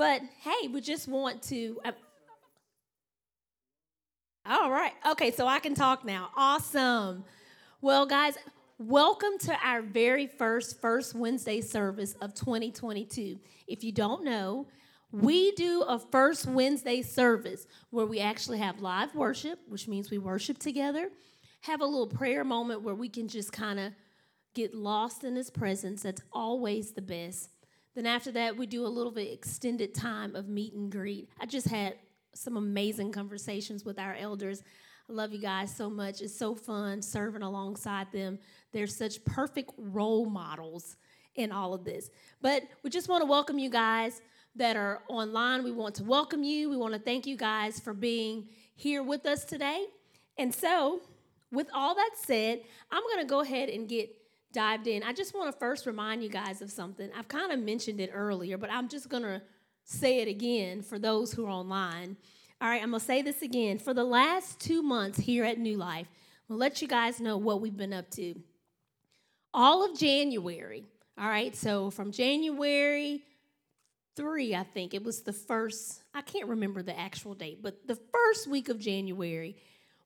[0.00, 1.78] But hey, we just want to.
[1.84, 1.92] Uh,
[4.46, 4.92] all right.
[5.10, 6.30] Okay, so I can talk now.
[6.38, 7.22] Awesome.
[7.82, 8.38] Well, guys,
[8.78, 13.38] welcome to our very first First Wednesday service of 2022.
[13.68, 14.68] If you don't know,
[15.12, 20.16] we do a First Wednesday service where we actually have live worship, which means we
[20.16, 21.10] worship together,
[21.60, 23.92] have a little prayer moment where we can just kind of
[24.54, 26.04] get lost in His presence.
[26.04, 27.50] That's always the best.
[27.94, 31.28] Then after that, we do a little bit extended time of meet and greet.
[31.40, 31.94] I just had
[32.34, 34.62] some amazing conversations with our elders.
[35.08, 36.20] I love you guys so much.
[36.20, 38.38] It's so fun serving alongside them.
[38.72, 40.96] They're such perfect role models
[41.34, 42.10] in all of this.
[42.40, 44.20] But we just want to welcome you guys
[44.54, 45.64] that are online.
[45.64, 46.70] We want to welcome you.
[46.70, 49.86] We want to thank you guys for being here with us today.
[50.38, 51.00] And so,
[51.52, 54.10] with all that said, I'm going to go ahead and get
[54.52, 55.02] dived in.
[55.02, 57.10] I just want to first remind you guys of something.
[57.16, 59.42] I've kind of mentioned it earlier, but I'm just going to
[59.84, 62.16] say it again for those who are online.
[62.60, 63.78] All right, I'm going to say this again.
[63.78, 66.08] For the last two months here at New Life,
[66.48, 68.34] we'll let you guys know what we've been up to.
[69.52, 70.84] All of January,
[71.18, 73.22] all right, so from January
[74.16, 77.98] 3, I think it was the first, I can't remember the actual date, but the
[78.12, 79.56] first week of January,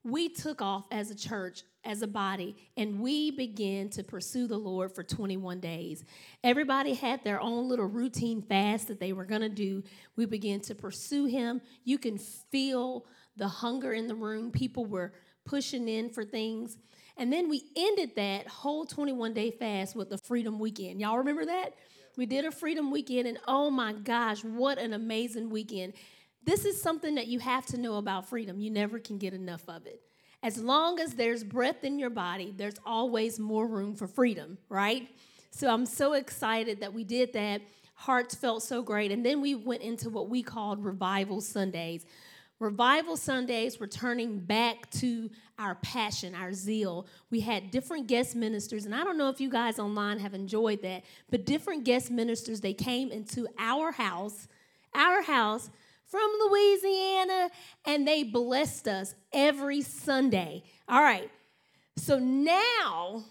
[0.03, 4.57] we took off as a church, as a body, and we began to pursue the
[4.57, 6.03] Lord for 21 days.
[6.43, 9.83] Everybody had their own little routine fast that they were going to do.
[10.15, 11.61] We began to pursue Him.
[11.83, 13.05] You can feel
[13.37, 14.51] the hunger in the room.
[14.51, 15.13] People were
[15.45, 16.77] pushing in for things.
[17.17, 20.99] And then we ended that whole 21 day fast with the Freedom Weekend.
[20.99, 21.75] Y'all remember that?
[22.17, 25.93] We did a Freedom Weekend, and oh my gosh, what an amazing weekend.
[26.43, 28.59] This is something that you have to know about freedom.
[28.59, 30.01] You never can get enough of it.
[30.45, 35.09] As long as there's breath in your body, there's always more room for freedom, right?
[35.49, 37.63] So I'm so excited that we did that.
[37.95, 39.11] Hearts felt so great.
[39.11, 42.05] And then we went into what we called Revival Sundays.
[42.59, 47.07] Revival Sundays, returning back to our passion, our zeal.
[47.31, 50.83] We had different guest ministers, and I don't know if you guys online have enjoyed
[50.83, 54.47] that, but different guest ministers, they came into our house,
[54.93, 55.71] our house
[56.15, 57.49] from Louisiana,
[57.83, 60.63] and they blessed us every Sunday.
[60.87, 61.29] All right,
[61.97, 63.25] so now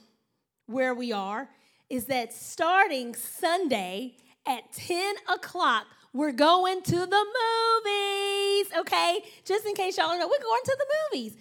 [0.67, 1.49] where we are
[1.89, 7.27] is that starting Sunday at 10 o'clock, we're going to the
[7.87, 9.21] movies, okay?
[9.47, 10.87] Just in case y'all don't know, we're going to the
[11.17, 11.39] movies.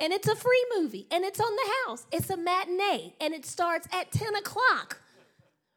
[0.00, 2.06] And it's a free movie, and it's on the house.
[2.12, 5.00] It's a matinee, and it starts at 10 o'clock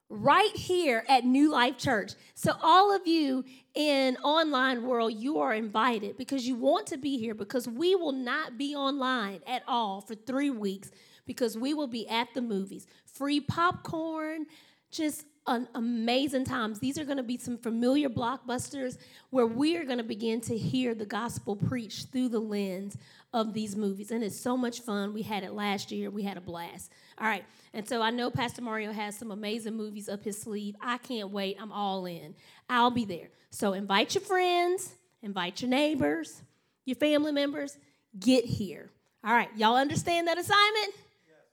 [0.09, 2.13] right here at New Life Church.
[2.33, 3.43] So all of you
[3.75, 8.13] in online world, you are invited because you want to be here because we will
[8.13, 10.91] not be online at all for 3 weeks
[11.25, 12.87] because we will be at the movies.
[13.05, 14.45] Free popcorn,
[14.91, 16.79] just an amazing times.
[16.79, 18.97] These are going to be some familiar blockbusters
[19.29, 22.97] where we are going to begin to hear the gospel preached through the lens
[23.33, 24.11] of these movies.
[24.11, 25.13] And it's so much fun.
[25.13, 26.09] We had it last year.
[26.09, 26.91] We had a blast.
[27.19, 27.45] All right.
[27.73, 30.75] And so I know Pastor Mario has some amazing movies up his sleeve.
[30.81, 31.57] I can't wait.
[31.59, 32.35] I'm all in.
[32.69, 33.29] I'll be there.
[33.49, 36.41] So invite your friends, invite your neighbors,
[36.85, 37.77] your family members.
[38.17, 38.89] Get here.
[39.23, 39.49] All right.
[39.55, 40.93] Y'all understand that assignment?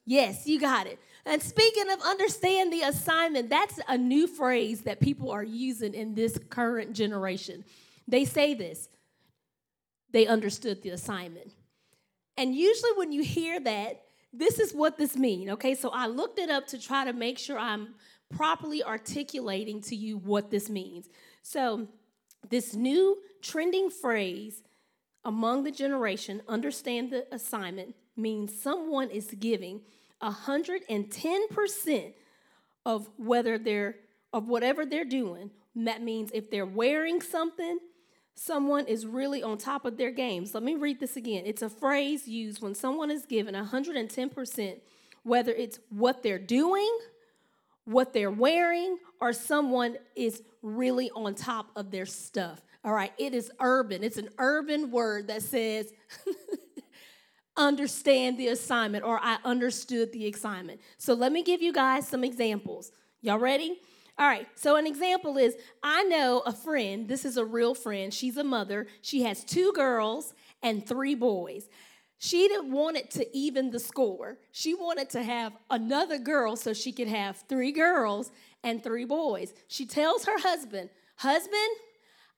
[0.06, 0.98] Yes, you got it.
[1.26, 6.14] And speaking of understand the assignment, that's a new phrase that people are using in
[6.14, 7.64] this current generation.
[8.06, 8.88] They say this
[10.12, 11.50] they understood the assignment.
[12.36, 14.02] And usually when you hear that,
[14.32, 15.74] this is what this means, okay?
[15.74, 17.94] So I looked it up to try to make sure I'm
[18.34, 21.08] properly articulating to you what this means.
[21.42, 21.86] So
[22.50, 24.62] this new trending phrase
[25.24, 29.80] among the generation, understand the assignment, means someone is giving
[30.22, 32.12] 110%
[32.84, 33.96] of whether they're
[34.32, 35.50] of whatever they're doing.
[35.76, 37.78] That means if they're wearing something,
[38.34, 40.54] someone is really on top of their games.
[40.54, 41.44] Let me read this again.
[41.46, 44.80] It's a phrase used when someone is given 110%,
[45.22, 46.98] whether it's what they're doing,
[47.84, 52.60] what they're wearing, or someone is really on top of their stuff.
[52.84, 54.04] All right, it is urban.
[54.04, 55.92] It's an urban word that says,
[57.56, 60.80] understand the assignment, or I understood the assignment.
[60.98, 62.92] So let me give you guys some examples.
[63.22, 63.80] Y'all ready?
[64.16, 68.14] All right, so an example is I know a friend, this is a real friend,
[68.14, 71.68] she's a mother, she has two girls and three boys.
[72.18, 74.38] She didn't want it to even the score.
[74.52, 78.30] She wanted to have another girl so she could have three girls
[78.62, 79.52] and three boys.
[79.68, 81.76] She tells her husband, Husband,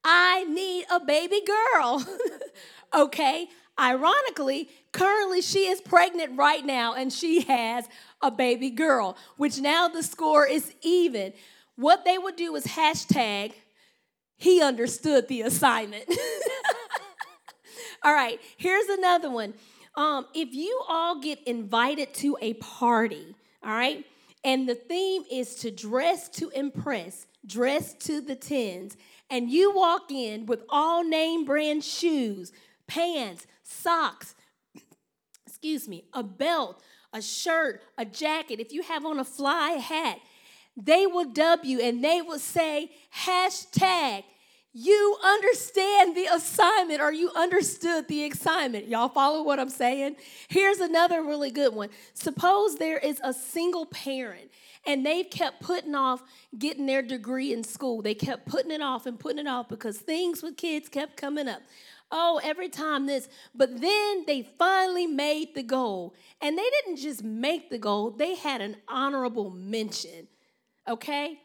[0.02, 2.04] I need a baby girl.
[2.94, 7.88] okay, ironically, currently she is pregnant right now and she has
[8.22, 11.32] a baby girl, which now the score is even
[11.76, 13.52] what they would do is hashtag
[14.36, 16.04] he understood the assignment.
[18.02, 19.54] all right, here's another one.
[19.94, 24.04] Um, if you all get invited to a party, all right,
[24.44, 28.96] and the theme is to dress to impress, dress to the tens,
[29.30, 32.52] and you walk in with all name brand shoes,
[32.86, 34.34] pants, socks,
[35.46, 36.82] excuse me, a belt,
[37.12, 40.18] a shirt, a jacket, if you have on a fly hat,
[40.76, 42.90] they will dub you and they will say,
[43.24, 44.24] hashtag,
[44.78, 48.88] you understand the assignment or you understood the assignment.
[48.88, 50.16] Y'all follow what I'm saying?
[50.48, 51.88] Here's another really good one.
[52.12, 54.50] Suppose there is a single parent
[54.86, 56.22] and they've kept putting off
[56.58, 58.02] getting their degree in school.
[58.02, 61.48] They kept putting it off and putting it off because things with kids kept coming
[61.48, 61.62] up.
[62.10, 63.30] Oh, every time this.
[63.54, 66.14] But then they finally made the goal.
[66.42, 70.28] And they didn't just make the goal, they had an honorable mention.
[70.88, 71.40] Okay?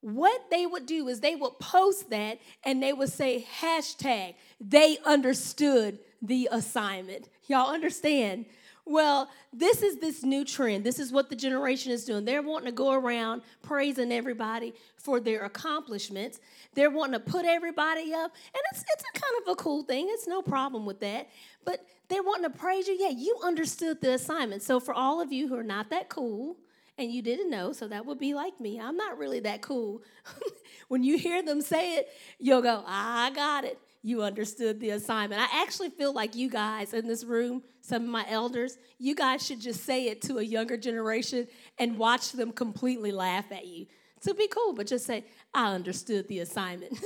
[0.00, 4.98] What they would do is they would post that and they would say, hashtag, they
[5.04, 7.28] understood the assignment.
[7.48, 8.46] Y'all understand?
[8.88, 10.84] Well, this is this new trend.
[10.84, 12.24] This is what the generation is doing.
[12.24, 16.38] They're wanting to go around praising everybody for their accomplishments.
[16.74, 20.06] They're wanting to put everybody up, and it's it's a kind of a cool thing.
[20.10, 21.28] It's no problem with that.
[21.64, 22.96] But they're wanting to praise you.
[22.96, 24.62] Yeah, you understood the assignment.
[24.62, 26.56] So for all of you who are not that cool,
[26.98, 28.80] and you didn't know, so that would be like me.
[28.80, 30.02] I'm not really that cool.
[30.88, 32.08] when you hear them say it,
[32.38, 33.78] you'll go, I got it.
[34.02, 35.42] You understood the assignment.
[35.42, 39.44] I actually feel like you guys in this room, some of my elders, you guys
[39.44, 41.48] should just say it to a younger generation
[41.78, 43.86] and watch them completely laugh at you.
[44.22, 46.98] To be cool, but just say, I understood the assignment.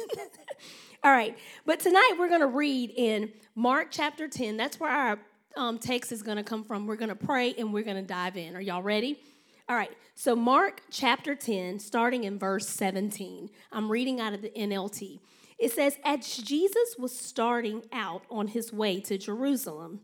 [1.03, 4.57] All right, but tonight we're going to read in Mark chapter 10.
[4.57, 5.19] That's where our
[5.57, 6.87] um, text is going to come from.
[6.87, 8.55] We're going to pray and we're going to dive in.
[8.55, 9.19] Are y'all ready?
[9.70, 13.50] All right, so Mark chapter 10, starting in verse 17.
[13.70, 15.20] I'm reading out of the NLT.
[15.61, 20.00] It says, As Jesus was starting out on his way to Jerusalem,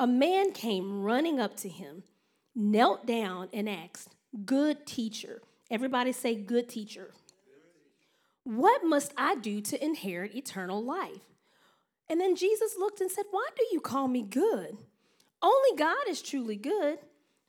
[0.00, 2.04] a man came running up to him,
[2.54, 4.14] knelt down, and asked,
[4.46, 5.42] Good teacher.
[5.70, 7.12] Everybody say, Good teacher.
[8.44, 11.34] What must I do to inherit eternal life?
[12.08, 14.78] And then Jesus looked and said, Why do you call me good?
[15.42, 16.98] Only God is truly good.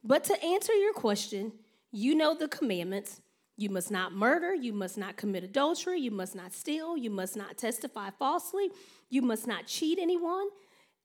[0.08, 1.52] But to answer your question,
[1.92, 3.20] you know the commandments.
[3.58, 7.36] You must not murder, you must not commit adultery, you must not steal, you must
[7.36, 8.70] not testify falsely,
[9.10, 10.48] you must not cheat anyone.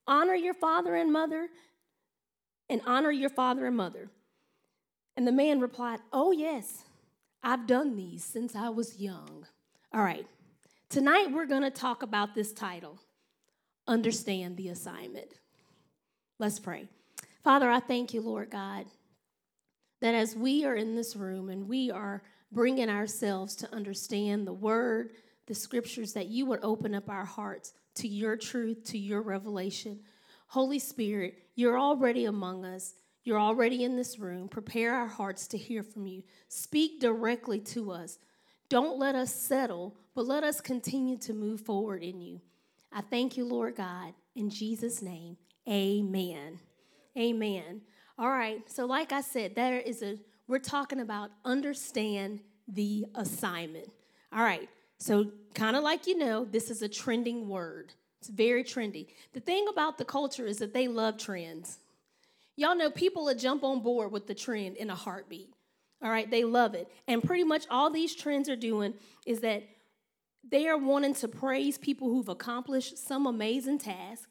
[0.06, 1.49] Honor your father and mother,
[2.69, 4.08] and honor your father and mother.
[5.16, 6.84] And the man replied, Oh, yes,
[7.43, 9.46] I've done these since I was young.
[9.93, 10.26] All right,
[10.88, 13.00] tonight we're going to talk about this title
[13.88, 15.40] Understand the Assignment.
[16.38, 16.88] Let's pray.
[17.42, 18.86] Father, I thank you, Lord God,
[20.00, 22.22] that as we are in this room and we are
[22.52, 25.12] bringing ourselves to understand the word,
[25.46, 30.00] the scriptures, that you would open up our hearts to your truth, to your revelation.
[30.46, 32.94] Holy Spirit, you're already among us.
[33.24, 34.48] You're already in this room.
[34.48, 36.22] Prepare our hearts to hear from you.
[36.48, 38.18] Speak directly to us.
[38.68, 42.40] Don't let us settle, but let us continue to move forward in you.
[42.92, 44.14] I thank you, Lord God.
[44.34, 45.36] In Jesus' name,
[45.68, 46.58] amen.
[47.17, 47.82] Amen.
[48.19, 48.61] All right.
[48.70, 53.88] So, like I said, there is a, we're talking about understand the assignment.
[54.32, 54.69] All right.
[54.99, 57.93] So, kind of like you know, this is a trending word.
[58.20, 59.09] It's very trendy.
[59.33, 61.78] The thing about the culture is that they love trends.
[62.57, 65.50] Y'all know people will jump on board with the trend in a heartbeat.
[66.02, 66.88] All right, they love it.
[67.09, 68.95] And pretty much all these trends are doing
[69.26, 69.64] is that
[70.49, 74.28] they are wanting to praise people who've accomplished some amazing task.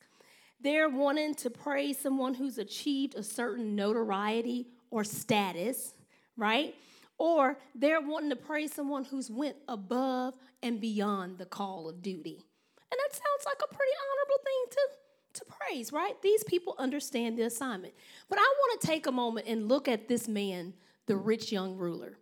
[0.64, 5.94] They're wanting to praise someone who's achieved a certain notoriety or status,
[6.38, 6.76] right?
[7.18, 12.46] Or they're wanting to praise someone who's went above and beyond the call of duty.
[12.92, 16.22] And that sounds like a pretty honorable thing to, to praise, right?
[16.22, 17.94] These people understand the assignment.
[18.30, 20.74] But I want to take a moment and look at this man,
[21.08, 22.18] the rich young ruler.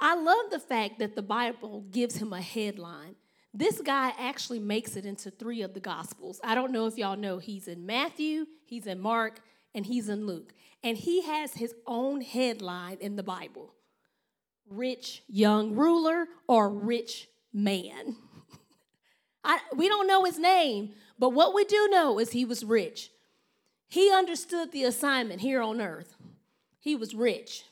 [0.00, 3.14] I love the fact that the Bible gives him a headline
[3.54, 6.40] this guy actually makes it into three of the Gospels.
[6.42, 9.40] I don't know if y'all know, he's in Matthew, he's in Mark,
[9.74, 10.54] and he's in Luke.
[10.82, 13.74] And he has his own headline in the Bible
[14.68, 18.16] Rich Young Ruler or Rich Man.
[19.44, 23.10] I, we don't know his name, but what we do know is he was rich.
[23.88, 26.16] He understood the assignment here on earth.
[26.80, 27.64] He was rich.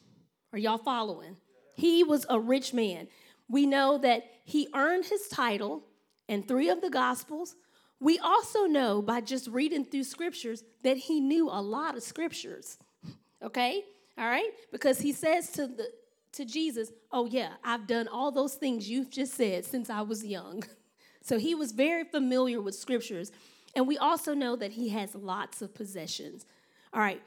[0.52, 1.38] Are y'all following?
[1.74, 3.08] He was a rich man
[3.50, 5.82] we know that he earned his title
[6.28, 7.56] in three of the Gospels.
[7.98, 12.78] We also know by just reading through scriptures that he knew a lot of scriptures.
[13.42, 13.84] Okay?
[14.18, 14.50] All right?
[14.70, 15.90] Because he says to the
[16.32, 20.24] to Jesus, Oh, yeah, I've done all those things you've just said since I was
[20.24, 20.62] young.
[21.22, 23.30] So he was very familiar with scriptures.
[23.74, 26.46] And we also know that he has lots of possessions.
[26.94, 27.20] All right,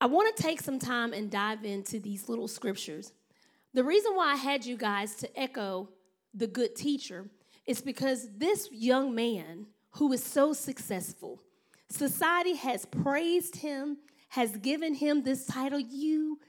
[0.00, 3.12] I want to take some time and dive into these little scriptures.
[3.76, 5.90] The reason why I had you guys to echo
[6.32, 7.28] the good teacher
[7.66, 11.42] is because this young man who is so successful,
[11.90, 13.98] society has praised him,
[14.30, 15.78] has given him this title.
[15.78, 16.40] You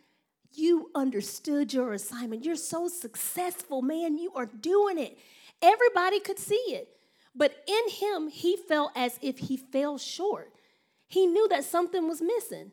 [0.54, 2.46] you understood your assignment.
[2.46, 4.18] You're so successful, man.
[4.18, 5.18] You are doing it.
[5.62, 6.88] Everybody could see it.
[7.36, 10.54] But in him, he felt as if he fell short.
[11.10, 12.72] He knew that something was missing,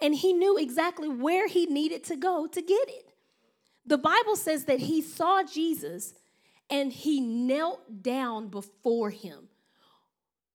[0.00, 3.09] and he knew exactly where he needed to go to get it.
[3.86, 6.14] The Bible says that he saw Jesus
[6.68, 9.48] and he knelt down before him.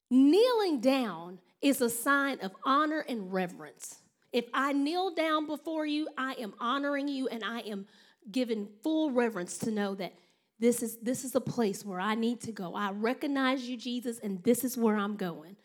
[0.10, 4.00] Kneeling down is a sign of honor and reverence.
[4.32, 7.88] If I kneel down before you, I am honoring you and I am
[8.32, 10.14] giving full reverence to know that
[10.60, 12.76] this is this is a place where I need to go.
[12.76, 15.58] I recognize you, Jesus, and this is where I'm going.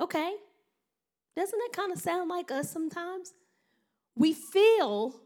[0.00, 0.34] Okay.
[1.36, 3.32] Doesn't that kind of sound like us sometimes?
[4.14, 5.20] We feel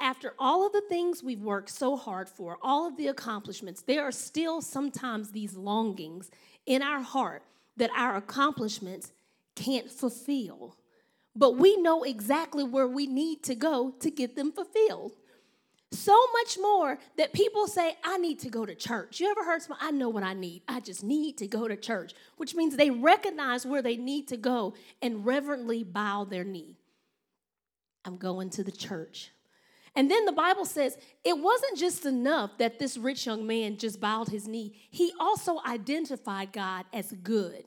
[0.00, 4.02] after all of the things we've worked so hard for, all of the accomplishments, there
[4.02, 6.30] are still sometimes these longings
[6.66, 7.42] in our heart
[7.76, 9.12] that our accomplishments
[9.54, 10.76] can't fulfill
[11.34, 15.12] but we know exactly where we need to go to get them fulfilled.
[15.90, 19.20] So much more that people say, I need to go to church.
[19.20, 20.62] You ever heard someone, I know what I need.
[20.66, 24.38] I just need to go to church, which means they recognize where they need to
[24.38, 26.76] go and reverently bow their knee.
[28.04, 29.32] I'm going to the church.
[29.94, 34.00] And then the Bible says it wasn't just enough that this rich young man just
[34.00, 37.64] bowed his knee, he also identified God as good.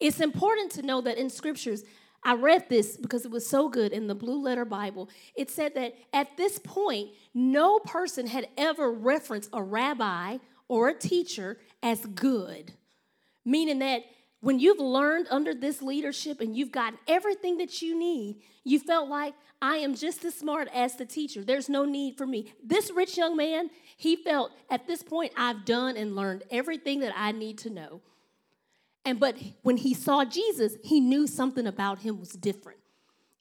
[0.00, 1.84] It's important to know that in scriptures,
[2.22, 5.08] I read this because it was so good in the Blue Letter Bible.
[5.34, 10.94] It said that at this point, no person had ever referenced a rabbi or a
[10.94, 12.72] teacher as good,
[13.44, 14.02] meaning that
[14.40, 19.08] when you've learned under this leadership and you've gotten everything that you need, you felt
[19.08, 21.42] like I am just as smart as the teacher.
[21.42, 22.52] There's no need for me.
[22.62, 27.12] This rich young man, he felt at this point, I've done and learned everything that
[27.16, 28.00] I need to know.
[29.04, 32.78] And but when he saw Jesus, he knew something about him was different.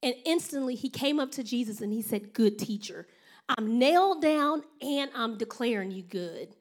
[0.01, 3.06] And instantly he came up to Jesus and he said, Good teacher,
[3.50, 6.56] I'm nailed down and I'm declaring you good.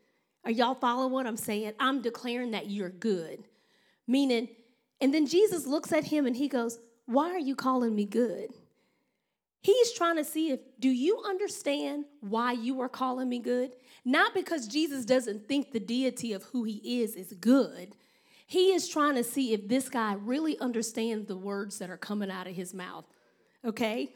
[0.44, 1.72] Are y'all following what I'm saying?
[1.80, 3.44] I'm declaring that you're good.
[4.06, 4.48] Meaning,
[5.00, 8.50] and then Jesus looks at him and he goes, Why are you calling me good?
[9.60, 13.72] He's trying to see if, do you understand why you are calling me good?
[14.04, 17.96] Not because Jesus doesn't think the deity of who he is is good,
[18.46, 22.30] he is trying to see if this guy really understands the words that are coming
[22.30, 23.04] out of his mouth.
[23.64, 24.10] Okay?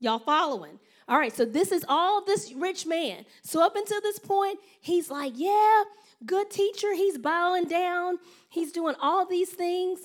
[0.00, 0.80] Y'all following?
[1.10, 3.26] All right, so this is all this rich man.
[3.42, 5.82] So up until this point, he's like, yeah,
[6.24, 6.94] good teacher.
[6.94, 9.98] He's bowing down, he's doing all these things.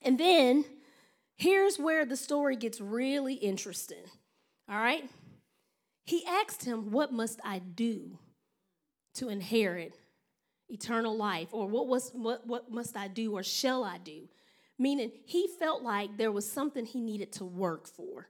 [0.00, 0.64] And then
[1.36, 4.04] here's where the story gets really interesting.
[4.70, 5.10] All right?
[6.04, 8.18] He asked him, What must I do
[9.14, 9.94] to inherit
[10.68, 14.28] eternal life or what was what what must I do or shall I do?
[14.78, 18.28] Meaning he felt like there was something he needed to work for.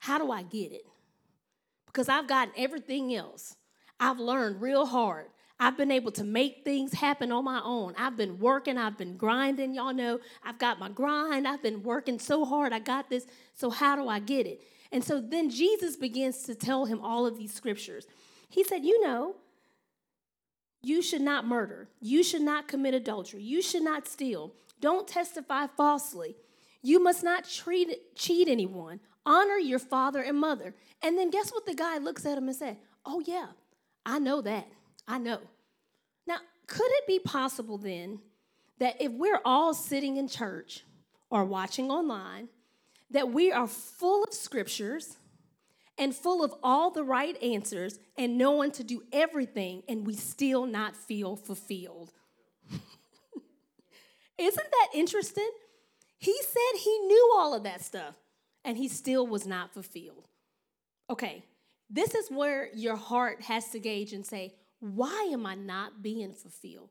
[0.00, 0.84] How do I get it?
[1.92, 3.56] Because I've gotten everything else.
[3.98, 5.26] I've learned real hard.
[5.58, 7.94] I've been able to make things happen on my own.
[7.98, 9.74] I've been working, I've been grinding.
[9.74, 11.46] Y'all know I've got my grind.
[11.46, 12.72] I've been working so hard.
[12.72, 13.26] I got this.
[13.52, 14.62] So, how do I get it?
[14.90, 18.06] And so then Jesus begins to tell him all of these scriptures.
[18.48, 19.36] He said, You know,
[20.82, 21.88] you should not murder.
[22.00, 23.42] You should not commit adultery.
[23.42, 24.54] You should not steal.
[24.80, 26.36] Don't testify falsely.
[26.82, 29.00] You must not treat, cheat anyone.
[29.26, 30.74] Honor your father and mother.
[31.02, 33.46] And then guess what the guy looks at him and said, Oh, yeah,
[34.04, 34.66] I know that.
[35.06, 35.40] I know.
[36.26, 38.20] Now, could it be possible then
[38.78, 40.84] that if we're all sitting in church
[41.30, 42.48] or watching online,
[43.10, 45.16] that we are full of scriptures
[45.98, 50.64] and full of all the right answers and knowing to do everything, and we still
[50.64, 52.12] not feel fulfilled.
[54.38, 55.50] Isn't that interesting?
[56.18, 58.14] He said he knew all of that stuff,
[58.64, 60.28] and he still was not fulfilled.
[61.08, 61.44] Okay,
[61.88, 66.32] this is where your heart has to gauge and say, why am I not being
[66.32, 66.90] fulfilled?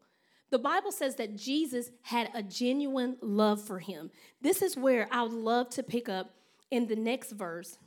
[0.51, 4.09] The Bible says that Jesus had a genuine love for him.
[4.41, 6.31] This is where I would love to pick up
[6.71, 7.77] in the next verse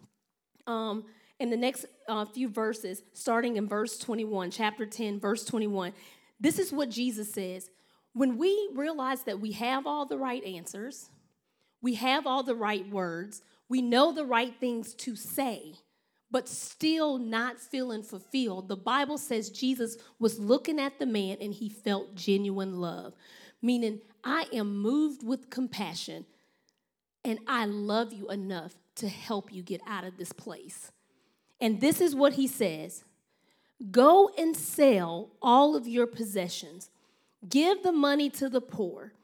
[0.67, 1.05] um,
[1.39, 5.93] in the next uh, few verses, starting in verse 21, chapter 10, verse 21.
[6.41, 7.69] This is what Jesus says.
[8.13, 11.11] When we realize that we have all the right answers,
[11.81, 15.73] we have all the right words, we know the right things to say,
[16.31, 21.55] but still not feeling fulfilled, the Bible says Jesus was looking at the man and
[21.55, 23.15] he felt genuine love,
[23.63, 26.27] meaning, I am moved with compassion
[27.25, 30.93] and I love you enough to help you get out of this place.
[31.59, 33.05] And this is what he says
[33.91, 36.91] Go and sell all of your possessions,
[37.49, 39.15] give the money to the poor,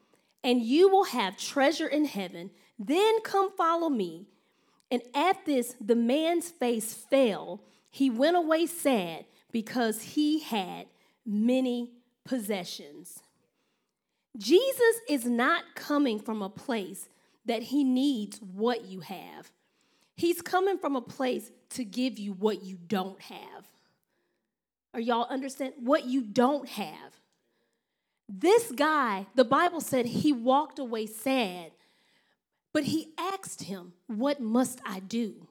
[0.43, 2.49] and you will have treasure in heaven.
[2.79, 4.25] Then come follow me.
[4.91, 7.61] And at this, the man's face fell.
[7.91, 10.87] He went away sad because he had
[11.25, 11.91] many
[12.23, 13.19] possessions.
[14.37, 17.09] Jesus is not coming from a place
[17.45, 19.51] that he needs what you have.
[20.15, 23.67] He's coming from a place to give you what you don't have.
[24.93, 27.13] Are y'all understand what you don't have?
[28.27, 31.71] This guy, the Bible said he walked away sad,
[32.73, 35.47] but he asked him, What must I do?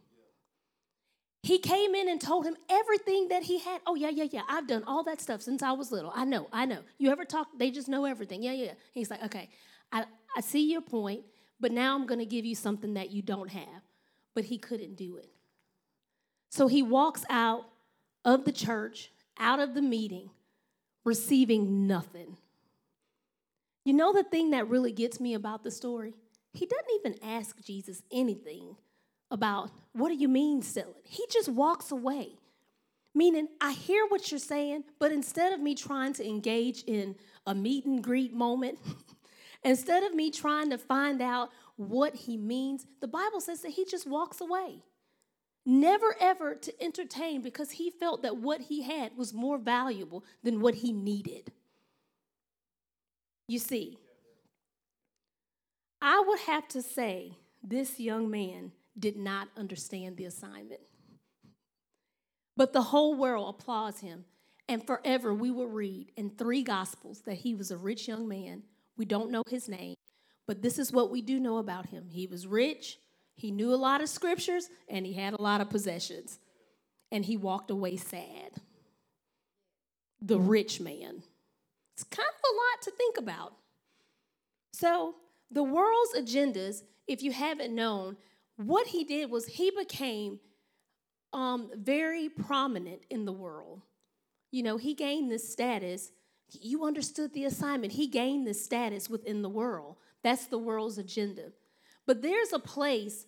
[1.43, 3.81] He came in and told him everything that he had.
[3.87, 4.43] Oh, yeah, yeah, yeah.
[4.49, 6.13] I've done all that stuff since I was little.
[6.15, 6.81] I know, I know.
[6.99, 7.47] You ever talk?
[7.57, 8.43] They just know everything.
[8.43, 8.73] Yeah, yeah.
[8.93, 9.49] He's like, Okay,
[9.93, 10.05] I,
[10.37, 11.23] I see your point,
[11.61, 13.83] but now I'm going to give you something that you don't have.
[14.35, 15.31] But he couldn't do it.
[16.51, 17.65] So he walks out
[18.25, 20.31] of the church, out of the meeting,
[21.05, 22.37] receiving nothing.
[23.85, 26.15] You know the thing that really gets me about the story?
[26.53, 28.77] He doesn't even ask Jesus anything
[29.31, 31.05] about what do you mean sell it?
[31.05, 32.39] He just walks away.
[33.15, 37.55] Meaning, I hear what you're saying, but instead of me trying to engage in a
[37.55, 38.79] meet and greet moment,
[39.65, 43.85] instead of me trying to find out what he means, the Bible says that he
[43.85, 44.83] just walks away.
[45.65, 50.61] Never ever to entertain because he felt that what he had was more valuable than
[50.61, 51.53] what he needed.
[53.49, 53.99] You see,
[56.01, 60.81] I would have to say this young man did not understand the assignment.
[62.57, 64.25] But the whole world applauds him.
[64.69, 68.63] And forever we will read in three gospels that he was a rich young man.
[68.97, 69.95] We don't know his name,
[70.47, 72.09] but this is what we do know about him.
[72.11, 72.99] He was rich,
[73.37, 76.41] he knew a lot of scriptures, and he had a lot of possessions.
[77.13, 78.51] And he walked away sad.
[80.21, 81.23] The rich man.
[81.95, 83.55] It's kind of a lot to think about.
[84.73, 85.15] So,
[85.51, 88.17] the world's agendas, if you haven't known,
[88.57, 90.41] what he did was he became
[91.33, 93.83] um, very prominent in the world.
[94.51, 96.13] You know, he gained this status.
[96.51, 97.93] You understood the assignment.
[97.93, 99.97] He gained this status within the world.
[100.23, 101.53] That's the world's agenda.
[102.07, 103.27] But there's a place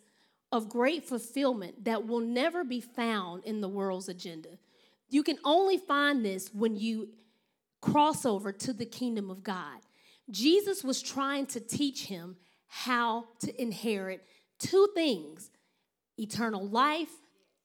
[0.53, 4.59] of great fulfillment that will never be found in the world's agenda.
[5.09, 7.11] You can only find this when you
[7.81, 9.81] cross over to the kingdom of God.
[10.31, 14.25] Jesus was trying to teach him how to inherit
[14.59, 15.51] two things
[16.19, 17.11] eternal life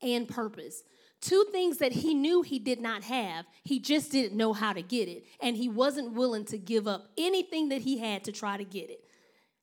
[0.01, 0.84] and purpose.
[1.21, 4.82] Two things that he knew he did not have, he just didn't know how to
[4.82, 5.25] get it.
[5.41, 8.89] And he wasn't willing to give up anything that he had to try to get
[8.89, 9.04] it.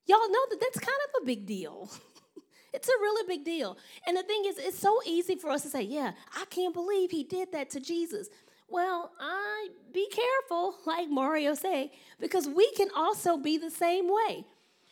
[0.05, 1.89] Y'all know that that's kind of a big deal.
[2.73, 3.77] it's a really big deal.
[4.05, 7.11] And the thing is, it's so easy for us to say, yeah, I can't believe
[7.11, 8.27] he did that to Jesus.
[8.73, 14.45] Well, I be careful, like Mario say, because we can also be the same way.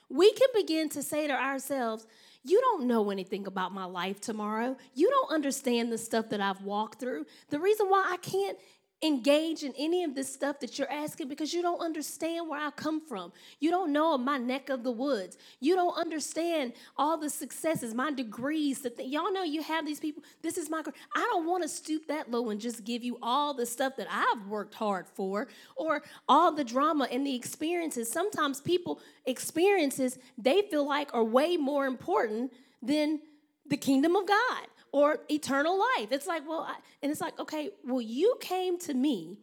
[0.08, 2.06] We can begin to say to ourselves,
[2.44, 4.78] you don't know anything about my life tomorrow.
[4.94, 7.26] You don't understand the stuff that I've walked through.
[7.50, 8.58] The reason why I can't
[9.04, 12.70] engage in any of this stuff that you're asking because you don't understand where I
[12.72, 13.32] come from.
[13.60, 15.38] You don't know my neck of the woods.
[15.60, 18.82] You don't understand all the successes, my degrees.
[18.82, 20.24] The th- Y'all know you have these people.
[20.42, 20.84] This is my.
[21.16, 24.08] I don't want to stoop that low and just give you all the stuff that
[24.12, 28.12] I've worked hard for or all the drama and the experiences.
[28.12, 33.20] Sometimes people experiences they feel like are way more important than
[33.66, 36.12] the kingdom of God or eternal life.
[36.12, 39.40] It's like, well, I, and it's like, okay, well, you came to me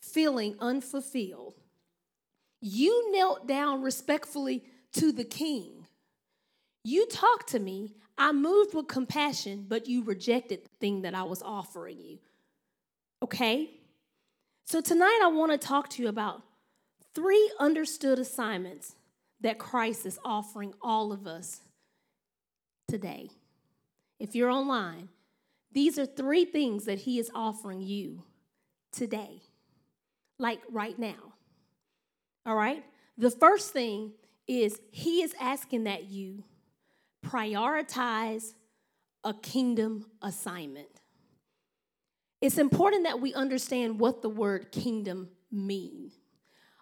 [0.00, 1.54] feeling unfulfilled.
[2.60, 5.86] You knelt down respectfully to the king.
[6.84, 7.94] You talked to me.
[8.16, 12.18] I moved with compassion, but you rejected the thing that I was offering you.
[13.22, 13.70] Okay?
[14.66, 16.42] So tonight I want to talk to you about
[17.14, 18.94] three understood assignments
[19.40, 21.60] that Christ is offering all of us
[22.88, 23.30] today
[24.20, 25.08] if you're online,
[25.72, 28.22] these are three things that He is offering you
[28.92, 29.42] today,
[30.38, 31.34] like right now.
[32.46, 32.84] All right?
[33.18, 34.12] The first thing
[34.46, 36.44] is He is asking that you
[37.26, 38.54] prioritize
[39.24, 40.88] a kingdom assignment.
[42.40, 46.12] It's important that we understand what the word kingdom means.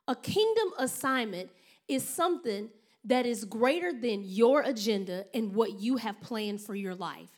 [0.07, 1.51] A kingdom assignment
[1.89, 2.71] is something
[3.09, 7.31] that is greater than your agenda and what you have planned for your life.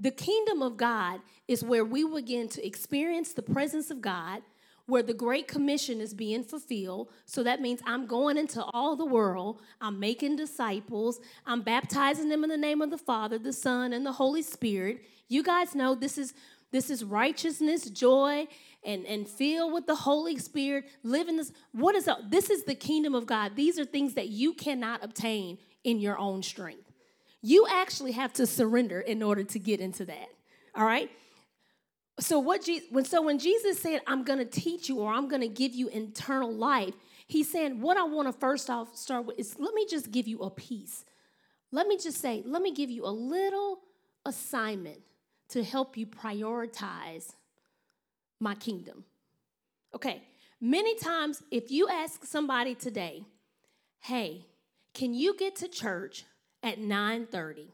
[0.00, 4.42] The kingdom of God is where we begin to experience the presence of God,
[4.86, 7.10] where the Great Commission is being fulfilled.
[7.26, 12.42] So that means I'm going into all the world, I'm making disciples, I'm baptizing them
[12.42, 15.04] in the name of the Father, the Son, and the Holy Spirit.
[15.28, 16.34] You guys know this is
[16.74, 18.48] this is righteousness, joy,
[18.84, 20.86] and, and filled with the Holy Spirit.
[21.04, 21.52] Living this.
[21.70, 22.32] What is that?
[22.32, 23.54] This is the kingdom of God.
[23.54, 26.90] These are things that you cannot obtain in your own strength.
[27.42, 30.26] You actually have to surrender in order to get into that.
[30.74, 31.12] All right?
[32.18, 35.46] So what Je- when so when Jesus said, I'm gonna teach you or I'm gonna
[35.46, 36.94] give you eternal life,
[37.28, 40.26] he's saying, what I want to first off start with is let me just give
[40.26, 41.04] you a piece.
[41.70, 43.78] Let me just say, let me give you a little
[44.24, 44.98] assignment
[45.54, 47.34] to help you prioritize
[48.40, 49.04] my kingdom.
[49.94, 50.20] Okay,
[50.60, 53.24] many times if you ask somebody today,
[54.00, 54.46] hey,
[54.94, 56.24] can you get to church
[56.64, 57.68] at 9:30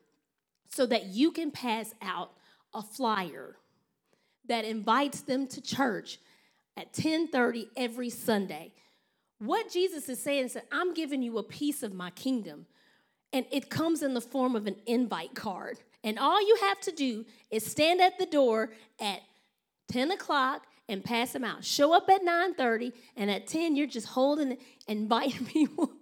[0.69, 2.33] so that you can pass out
[2.75, 3.57] a flyer
[4.45, 6.19] that invites them to church
[6.77, 8.75] at 10:30 every Sunday.
[9.39, 12.67] What Jesus is saying is that I'm giving you a piece of my kingdom,
[13.33, 15.79] and it comes in the form of an invite card.
[16.03, 19.21] And all you have to do is stand at the door at
[19.93, 21.65] 10 o'clock and pass them out.
[21.65, 24.59] Show up at 9:30, and at 10, you're just holding and
[24.89, 25.93] inviting people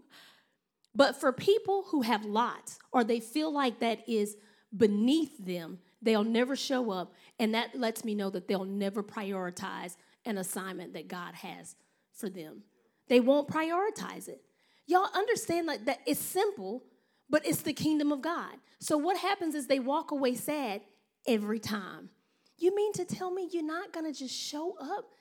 [0.98, 4.36] but for people who have lots or they feel like that is
[4.76, 7.14] beneath them, they'll never show up.
[7.38, 11.76] And that lets me know that they'll never prioritize an assignment that God has
[12.12, 12.64] for them.
[13.06, 14.42] They won't prioritize it.
[14.86, 16.82] Y'all understand like that it's simple,
[17.30, 18.56] but it's the kingdom of God.
[18.80, 20.82] So what happens is they walk away sad
[21.26, 22.10] every time.
[22.58, 25.12] You mean to tell me you're not gonna just show up?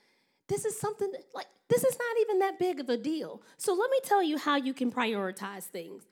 [0.48, 3.41] This is something like this is not even that big of a deal.
[3.58, 6.08] So let me tell you how you can prioritize things.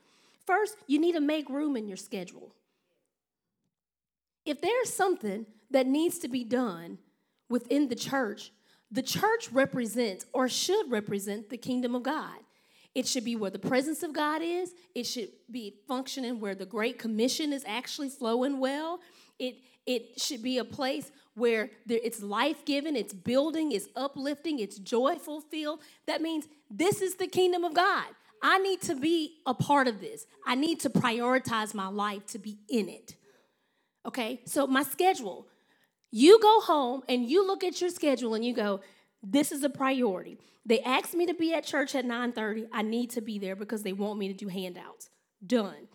[0.45, 2.53] First, you need to make room in your schedule.
[4.45, 6.99] If there's something that needs to be done
[7.49, 8.51] within the church,
[8.91, 12.39] the church represents or should represent the kingdom of God.
[12.95, 14.73] It should be where the presence of God is.
[14.95, 19.01] It should be functioning where the Great Commission is actually flowing well.
[19.37, 24.59] It, it should be a place where there, it's life giving, it's building, it's uplifting,
[24.59, 25.81] it's joyful filled.
[26.07, 28.05] That means this is the kingdom of God.
[28.41, 30.25] I need to be a part of this.
[30.47, 33.15] I need to prioritize my life to be in it.
[34.05, 35.47] Okay, so my schedule.
[36.11, 38.79] You go home and you look at your schedule and you go,
[39.25, 40.37] this is a priority.
[40.65, 42.67] They asked me to be at church at 9:30.
[42.71, 45.09] I need to be there because they want me to do handouts.
[45.45, 45.87] Done.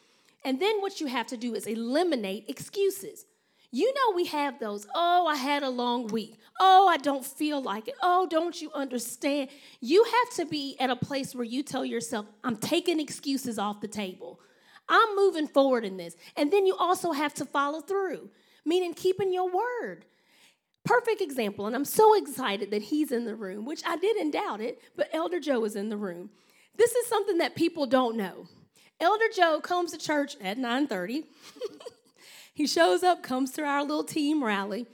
[0.45, 3.27] And then what you have to do is eliminate excuses.
[3.73, 4.87] You know, we have those.
[4.95, 6.39] Oh, I had a long week.
[6.59, 7.95] Oh, I don't feel like it.
[8.03, 9.51] Oh, don't you understand?
[9.81, 13.81] You have to be at a place where you tell yourself, I'm taking excuses off
[13.81, 14.41] the table.
[14.89, 16.17] I'm moving forward in this.
[16.37, 18.31] And then you also have to follow through,
[18.65, 20.05] meaning keeping your word.
[20.85, 24.61] Perfect example, and I'm so excited that he's in the room, which I didn't doubt
[24.61, 26.31] it, but Elder Joe is in the room.
[26.77, 28.47] This is something that people don't know.
[28.99, 31.25] Elder Joe comes to church at 9:30.
[32.61, 34.87] He shows up, comes to our little team rally.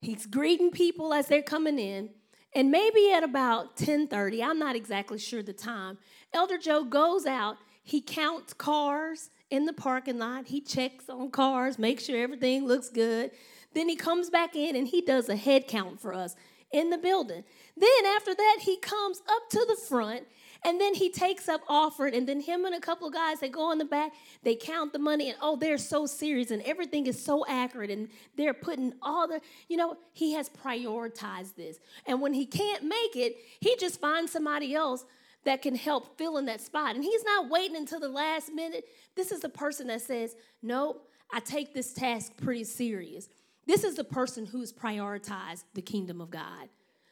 [0.00, 2.08] He's greeting people as they're coming in.
[2.54, 5.98] And maybe at about 10:30, I'm not exactly sure the time,
[6.32, 11.78] Elder Joe goes out, he counts cars in the parking lot, he checks on cars,
[11.78, 13.32] makes sure everything looks good.
[13.78, 16.34] Then he comes back in and he does a head count for us
[16.72, 17.44] in the building.
[17.76, 20.26] Then after that, he comes up to the front
[20.64, 23.48] and then he takes up offering, and then him and a couple of guys, they
[23.48, 24.10] go in the back,
[24.42, 28.08] they count the money, and oh, they're so serious, and everything is so accurate, and
[28.36, 31.78] they're putting all the, you know, he has prioritized this.
[32.04, 35.04] And when he can't make it, he just finds somebody else
[35.44, 36.96] that can help fill in that spot.
[36.96, 38.86] And he's not waiting until the last minute.
[39.14, 43.28] This is the person that says, Nope, I take this task pretty serious.
[43.68, 46.68] This is the person who's prioritized the kingdom of God.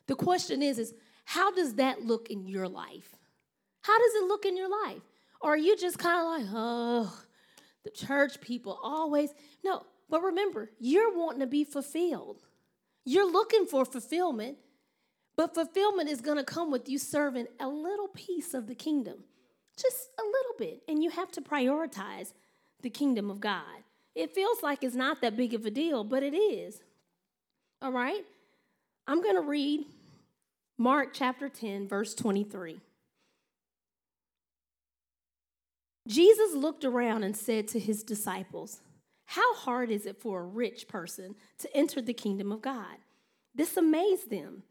[0.08, 3.14] The question is, is how does that look in your life?
[3.82, 5.02] How does it look in your life?
[5.40, 7.22] Or are you just kind of like, oh,
[7.86, 9.30] the church people always.
[9.64, 12.42] No, but remember, you're wanting to be fulfilled.
[13.04, 14.58] You're looking for fulfillment,
[15.36, 19.18] but fulfillment is going to come with you serving a little piece of the kingdom,
[19.80, 20.82] just a little bit.
[20.88, 22.32] And you have to prioritize
[22.82, 23.84] the kingdom of God.
[24.16, 26.80] It feels like it's not that big of a deal, but it is.
[27.82, 28.24] All right?
[29.06, 29.84] I'm going to read
[30.78, 32.80] Mark chapter 10, verse 23.
[36.08, 38.80] Jesus looked around and said to his disciples,
[39.26, 42.96] How hard is it for a rich person to enter the kingdom of God?
[43.54, 44.62] This amazed them.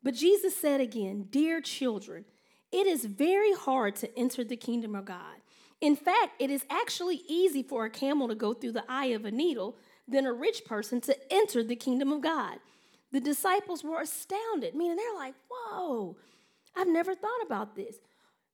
[0.00, 2.24] But Jesus said again, Dear children,
[2.70, 5.41] it is very hard to enter the kingdom of God.
[5.82, 9.24] In fact, it is actually easy for a camel to go through the eye of
[9.24, 12.58] a needle than a rich person to enter the kingdom of God.
[13.10, 16.16] The disciples were astounded, meaning they're like, whoa,
[16.76, 17.96] I've never thought about this.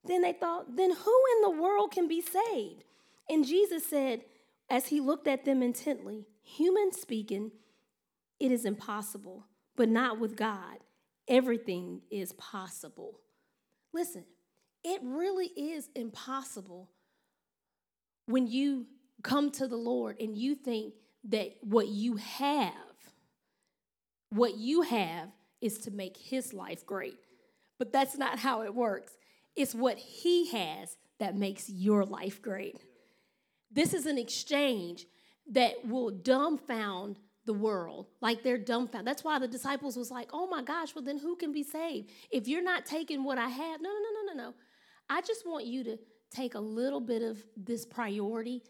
[0.07, 2.85] Then they thought, then who in the world can be saved?
[3.29, 4.23] And Jesus said,
[4.71, 7.53] as he looked at them intently, human speaking,
[8.41, 9.45] it is impossible,
[9.77, 10.79] but not with God.
[11.29, 13.21] Everything is possible.
[13.93, 14.25] Listen,
[14.83, 16.89] it really is impossible
[18.29, 18.87] when you
[19.23, 20.93] come to the Lord and you think
[21.25, 22.73] that what you have,
[24.31, 25.31] what you have
[25.63, 27.19] is to make his life great.
[27.79, 29.13] But that's not how it works.
[29.57, 32.77] It's what he has that makes your life great.
[33.71, 35.07] This is an exchange
[35.51, 38.09] that will dumbfound the world.
[38.21, 39.07] Like they're dumbfounded.
[39.07, 42.11] That's why the disciples was like, oh my gosh, well then who can be saved?
[42.31, 44.55] If you're not taking what I have, no, no, no, no, no, no.
[45.09, 45.99] I just want you to
[46.31, 48.63] take a little bit of this priority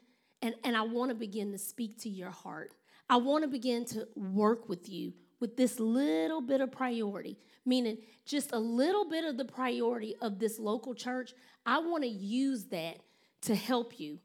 [0.42, 2.74] and, and I want to begin to speak to your heart.
[3.10, 7.98] I want to begin to work with you with this little bit of priority, meaning
[8.24, 11.32] just a little bit of the priority of this local church.
[11.64, 12.98] I want to use that
[13.42, 14.18] to help you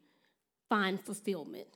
[0.70, 1.68] find fulfillment.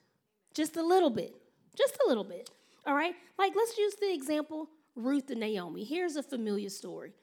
[0.54, 1.36] Just a little bit.
[1.76, 2.50] Just a little bit.
[2.86, 3.14] All right?
[3.38, 5.84] Like, let's use the example Ruth and Naomi.
[5.84, 7.14] Here's a familiar story.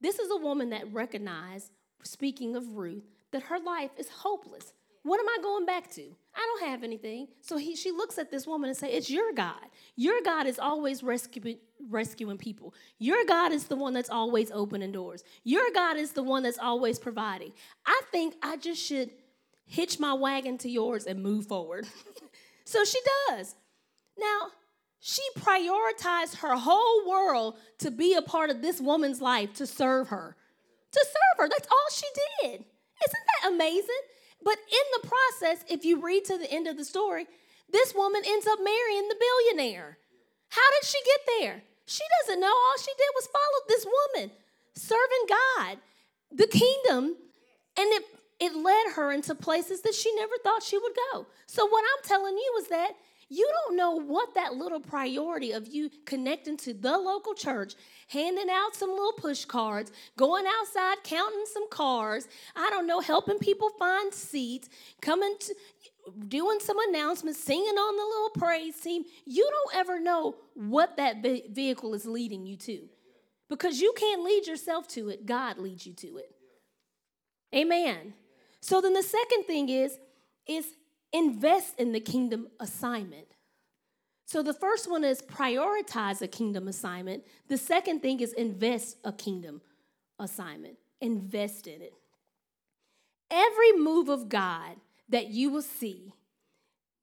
[0.00, 1.72] This is a woman that recognized,
[2.04, 3.04] speaking of Ruth,
[3.36, 4.72] that her life is hopeless.
[5.02, 6.02] What am I going back to?
[6.34, 7.28] I don't have anything.
[7.42, 9.60] So he, she looks at this woman and say, "It's your God.
[9.94, 11.58] Your God is always rescuing
[11.90, 12.74] rescuing people.
[12.98, 15.22] Your God is the one that's always opening doors.
[15.44, 17.52] Your God is the one that's always providing.
[17.84, 19.10] I think I just should
[19.66, 21.86] hitch my wagon to yours and move forward."
[22.64, 23.54] so she does.
[24.18, 24.48] Now,
[24.98, 30.08] she prioritized her whole world to be a part of this woman's life to serve
[30.08, 30.36] her.
[30.92, 31.48] To serve her.
[31.48, 32.06] That's all she
[32.42, 32.64] did.
[33.04, 34.04] Isn't that amazing?
[34.42, 37.26] But in the process, if you read to the end of the story,
[37.70, 39.98] this woman ends up marrying the billionaire.
[40.48, 41.62] How did she get there?
[41.86, 42.46] She doesn't know.
[42.46, 44.30] All she did was follow this woman,
[44.74, 45.78] serving God,
[46.32, 47.16] the kingdom,
[47.78, 48.04] and it,
[48.40, 51.26] it led her into places that she never thought she would go.
[51.46, 52.92] So, what I'm telling you is that
[53.28, 57.74] you don't know what that little priority of you connecting to the local church,
[58.08, 63.38] handing out some little push cards, going outside counting some cars, I don't know, helping
[63.38, 64.68] people find seats,
[65.00, 65.54] coming to
[66.28, 69.04] doing some announcements, singing on the little praise team.
[69.24, 72.88] You don't ever know what that vehicle is leading you to.
[73.48, 76.32] Because you can't lead yourself to it, God leads you to it.
[77.54, 78.14] Amen.
[78.60, 79.98] So then the second thing is
[80.48, 80.66] is
[81.12, 83.28] invest in the kingdom assignment.
[84.26, 87.24] So the first one is prioritize a kingdom assignment.
[87.48, 89.62] The second thing is invest a kingdom
[90.18, 90.78] assignment.
[91.00, 91.94] Invest in it.
[93.30, 94.76] Every move of God
[95.08, 96.12] that you will see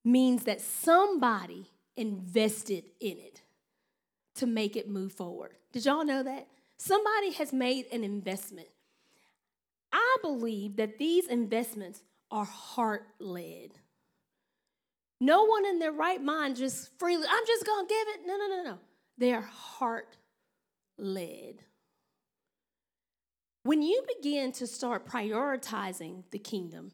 [0.04, 3.42] means that somebody invested in it
[4.36, 5.52] to make it move forward.
[5.72, 6.48] Did y'all know that?
[6.78, 8.68] Somebody has made an investment.
[9.92, 13.72] I believe that these investments are heart led.
[15.24, 18.28] No one in their right mind just freely, I'm just going to give it.
[18.28, 18.78] No, no, no, no.
[19.18, 20.18] They are heart
[20.98, 21.64] led.
[23.64, 26.92] When you begin to start prioritizing the kingdom,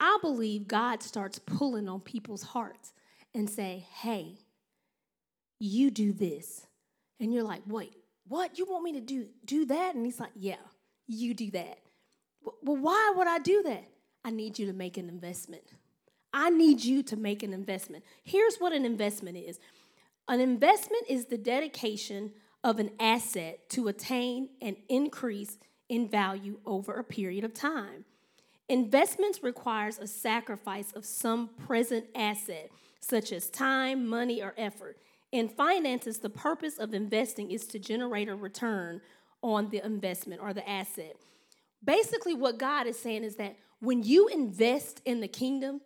[0.00, 2.94] I believe God starts pulling on people's hearts
[3.32, 4.38] and say, "Hey,
[5.60, 6.66] you do this."
[7.20, 7.94] And you're like, "Wait,
[8.26, 8.58] what?
[8.58, 10.64] You want me to do do that?" And he's like, "Yeah,
[11.06, 11.78] you do that."
[12.42, 13.84] Well, why would I do that?
[14.24, 15.74] I need you to make an investment.
[16.38, 18.04] I need you to make an investment.
[18.22, 19.58] Here's what an investment is
[20.28, 22.30] an investment is the dedication
[22.62, 28.04] of an asset to attain an increase in value over a period of time.
[28.68, 32.70] Investments requires a sacrifice of some present asset,
[33.00, 34.96] such as time, money, or effort.
[35.32, 39.00] In finances, the purpose of investing is to generate a return
[39.42, 41.16] on the investment or the asset.
[41.82, 45.80] Basically, what God is saying is that when you invest in the kingdom,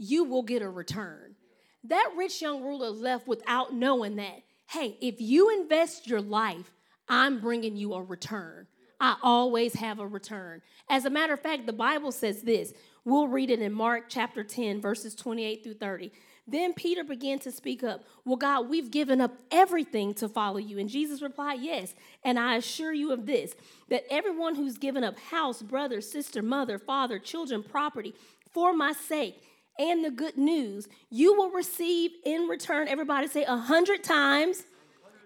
[0.00, 1.36] you will get a return.
[1.84, 6.72] That rich young ruler left without knowing that, hey, if you invest your life,
[7.06, 8.66] I'm bringing you a return.
[8.98, 10.62] I always have a return.
[10.88, 12.72] As a matter of fact, the Bible says this.
[13.04, 16.12] We'll read it in Mark chapter 10, verses 28 through 30.
[16.46, 18.04] Then Peter began to speak up.
[18.24, 20.78] Well, God, we've given up everything to follow you.
[20.78, 21.94] And Jesus replied, Yes.
[22.24, 23.54] And I assure you of this
[23.88, 28.14] that everyone who's given up house, brother, sister, mother, father, children, property
[28.52, 29.40] for my sake,
[29.80, 34.62] and the good news, you will receive in return, everybody say, a hundred times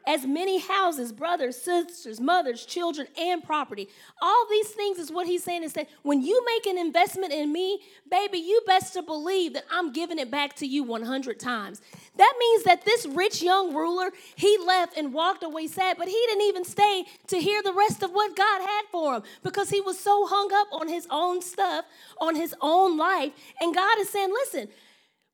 [0.07, 3.89] as many houses, brothers, sisters, mothers, children, and property.
[4.21, 7.53] All these things is what he's saying is that when you make an investment in
[7.53, 11.81] me, baby, you best to believe that I'm giving it back to you 100 times.
[12.17, 16.23] That means that this rich young ruler, he left and walked away sad, but he
[16.29, 19.81] didn't even stay to hear the rest of what God had for him because he
[19.81, 21.87] was so hung up on his own stuff,
[22.21, 23.33] on his own life.
[23.61, 24.69] And God is saying, listen,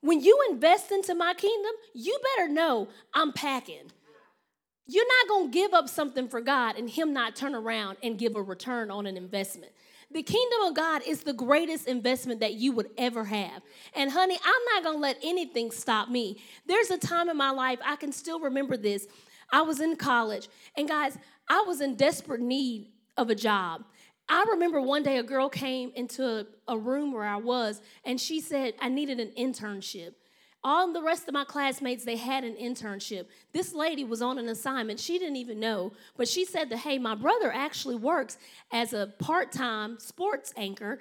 [0.00, 3.90] when you invest into my kingdom, you better know I'm packing.
[4.86, 8.18] You're not going to give up something for God and Him not turn around and
[8.18, 9.72] give a return on an investment.
[10.12, 13.62] The kingdom of God is the greatest investment that you would ever have.
[13.94, 16.42] And honey, I'm not going to let anything stop me.
[16.66, 19.06] There's a time in my life, I can still remember this.
[19.52, 21.16] I was in college, and guys,
[21.48, 23.84] I was in desperate need of a job.
[24.28, 28.20] I remember one day a girl came into a, a room where I was, and
[28.20, 30.14] she said, I needed an internship.
[30.62, 33.26] All the rest of my classmates, they had an internship.
[33.52, 35.00] This lady was on an assignment.
[35.00, 38.36] She didn't even know, but she said that, hey, my brother actually works
[38.70, 40.98] as a part time sports anchor.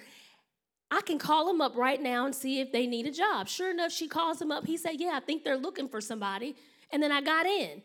[0.89, 3.47] I can call him up right now and see if they need a job.
[3.49, 4.65] Sure enough, she calls him up.
[4.65, 6.55] He said, yeah, I think they're looking for somebody.
[6.91, 7.81] And then I got in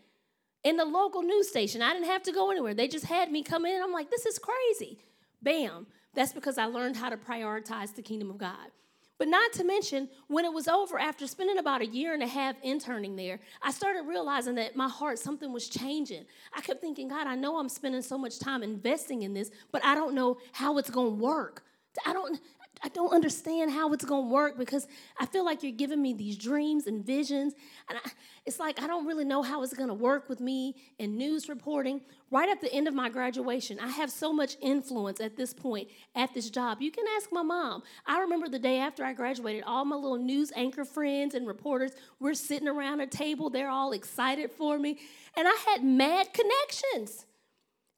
[0.63, 1.83] in the local news station.
[1.83, 2.73] I didn't have to go anywhere.
[2.73, 3.83] They just had me come in.
[3.83, 4.99] I'm like, this is crazy.
[5.43, 5.87] Bam.
[6.15, 8.71] That's because I learned how to prioritize the kingdom of God.
[9.17, 12.27] But not to mention, when it was over, after spending about a year and a
[12.27, 16.25] half interning there, I started realizing that my heart, something was changing.
[16.53, 19.85] I kept thinking, God, I know I'm spending so much time investing in this, but
[19.85, 21.65] I don't know how it's going to work.
[22.05, 22.41] I don't,
[22.83, 24.87] I don't understand how it's going to work because
[25.19, 27.55] I feel like you're giving me these dreams and visions.
[27.89, 28.11] And I,
[28.45, 31.49] it's like I don't really know how it's going to work with me in news
[31.49, 32.01] reporting.
[32.31, 35.89] Right at the end of my graduation, I have so much influence at this point
[36.15, 36.83] at this job.
[36.83, 37.83] You can ask my mom.
[38.07, 41.93] I remember the day after I graduated, all my little news anchor friends and reporters
[42.19, 43.51] were sitting around a table.
[43.51, 44.99] They're all excited for me.
[45.37, 47.25] And I had mad connections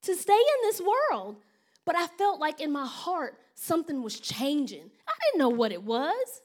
[0.02, 1.36] to stay in this world.
[1.84, 4.90] But I felt like in my heart, something was changing.
[5.08, 6.42] I didn't know what it was,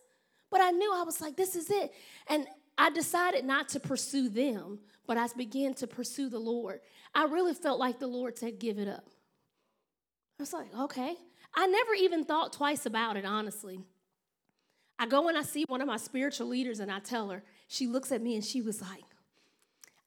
[0.50, 1.93] but I knew I was like, this is it.
[2.28, 2.47] And
[2.78, 6.80] I decided not to pursue them, but I began to pursue the Lord.
[7.13, 9.06] I really felt like the Lord said, give it up.
[10.39, 11.15] I was like, okay.
[11.54, 13.84] I never even thought twice about it, honestly.
[14.97, 17.88] I go and I see one of my spiritual leaders and I tell her, she
[17.88, 19.04] looks at me and she was like,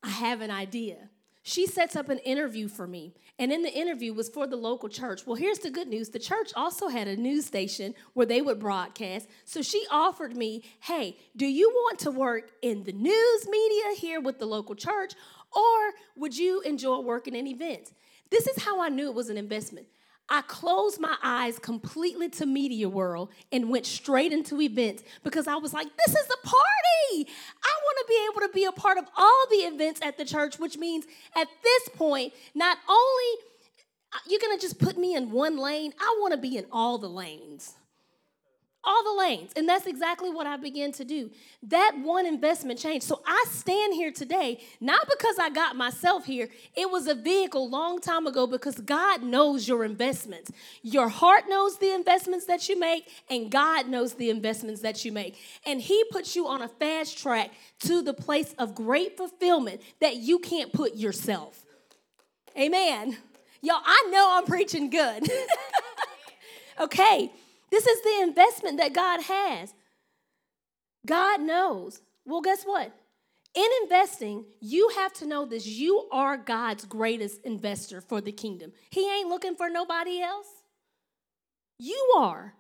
[0.03, 1.11] I have an idea
[1.47, 3.13] she sets up an interview for me.
[3.39, 5.27] And in the interview was for the local church.
[5.27, 8.59] Well, here's the good news the church also had a news station where they would
[8.59, 9.29] broadcast.
[9.45, 14.23] So she offered me, hey, do you want to work in the news media here
[14.23, 15.13] with the local church,
[15.55, 17.93] or would you enjoy working in events?
[18.31, 19.87] This is how I knew it was an investment.
[20.29, 25.57] I closed my eyes completely to media world and went straight into events because I
[25.57, 27.31] was like, this is a party.
[27.63, 30.25] I want to be able to be a part of all the events at the
[30.25, 31.05] church, which means
[31.37, 33.39] at this point, not only
[34.15, 36.67] uh, you're going to just put me in one lane, I want to be in
[36.73, 37.75] all the lanes
[38.85, 39.53] all the lanes.
[39.57, 41.31] And that's exactly what I began to do.
[41.63, 43.07] That one investment changed.
[43.07, 46.49] So I stand here today, not because I got myself here.
[46.77, 50.51] It was a vehicle long time ago because God knows your investments.
[50.83, 55.13] Your heart knows the investments that you make, and God knows the investments that you
[55.13, 55.37] make.
[55.67, 60.17] And He puts you on a fast track to the place of great fulfillment that
[60.17, 61.65] you can't put yourself.
[62.59, 63.17] Amen.
[63.63, 65.29] Y'all, I know I'm preaching good.
[66.81, 67.33] okay.
[67.75, 69.75] This is the investment that God has.
[71.05, 72.01] God knows.
[72.25, 72.93] Well, guess what?
[73.53, 75.67] In investing, you have to know this.
[75.67, 78.71] You are God's greatest investor for the kingdom.
[78.91, 80.47] He ain't looking for nobody else.
[81.81, 82.55] You are.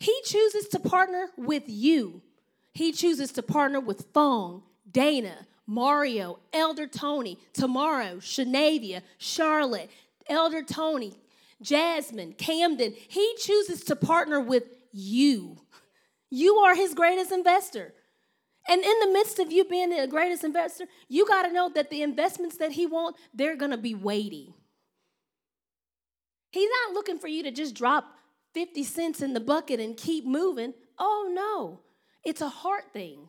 [0.00, 2.22] He chooses to partner with you.
[2.72, 9.90] He chooses to partner with Fong, Dana, Mario, Elder Tony, Tomorrow, Shanavia, Charlotte,
[10.30, 11.12] Elder Tony,
[11.62, 12.94] Jasmine, Camden.
[13.08, 15.58] He chooses to partner with you.
[16.30, 17.94] You are his greatest investor.
[18.68, 21.90] And in the midst of you being the greatest investor, you got to know that
[21.90, 24.54] the investments that he wants, they're going to be weighty.
[26.50, 28.04] He's not looking for you to just drop
[28.54, 30.72] 50 cents in the bucket and keep moving.
[30.98, 31.80] Oh no.
[32.24, 33.28] It's a heart thing.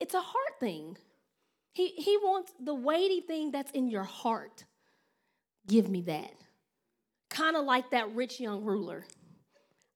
[0.00, 0.96] It's a heart thing.
[1.72, 4.64] He, he wants the weighty thing that's in your heart.
[5.66, 6.32] Give me that
[7.32, 9.04] kind of like that rich young ruler.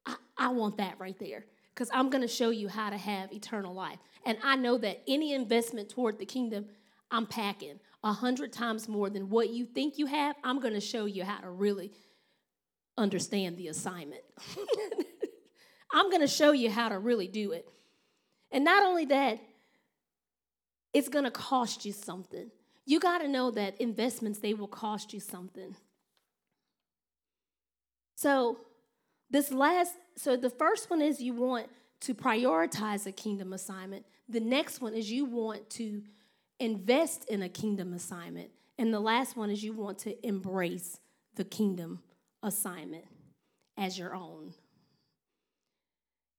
[0.07, 3.33] I, I want that right there because I'm going to show you how to have
[3.33, 3.99] eternal life.
[4.25, 6.67] And I know that any investment toward the kingdom,
[7.11, 10.37] I'm packing a hundred times more than what you think you have.
[10.43, 11.93] I'm going to show you how to really
[12.97, 14.23] understand the assignment.
[15.93, 17.69] I'm going to show you how to really do it.
[18.51, 19.39] And not only that,
[20.93, 22.51] it's going to cost you something.
[22.87, 25.77] you got to know that investments they will cost you something.
[28.17, 28.59] So,
[29.31, 31.69] this last so the first one is you want
[32.01, 34.05] to prioritize a kingdom assignment.
[34.29, 36.03] The next one is you want to
[36.59, 38.51] invest in a kingdom assignment.
[38.79, 40.99] And the last one is you want to embrace
[41.35, 42.01] the kingdom
[42.43, 43.05] assignment
[43.77, 44.55] as your own.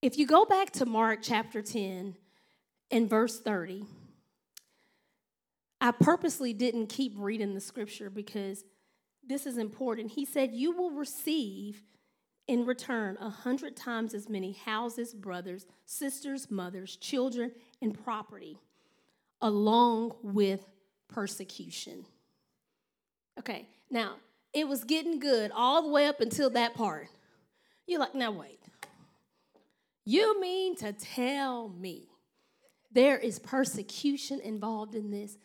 [0.01, 2.15] If you go back to Mark chapter 10
[2.91, 3.85] and verse 30,
[5.79, 8.63] I purposely didn't keep reading the scripture because
[9.27, 10.11] this is important.
[10.11, 11.83] He said, You will receive
[12.47, 17.51] in return a hundred times as many houses, brothers, sisters, mothers, children,
[17.81, 18.57] and property,
[19.41, 20.65] along with
[21.09, 22.05] persecution.
[23.37, 24.15] Okay, now
[24.53, 27.09] it was getting good all the way up until that part.
[27.85, 28.59] You're like, now wait.
[30.05, 32.07] You mean to tell me
[32.91, 35.37] there is persecution involved in this?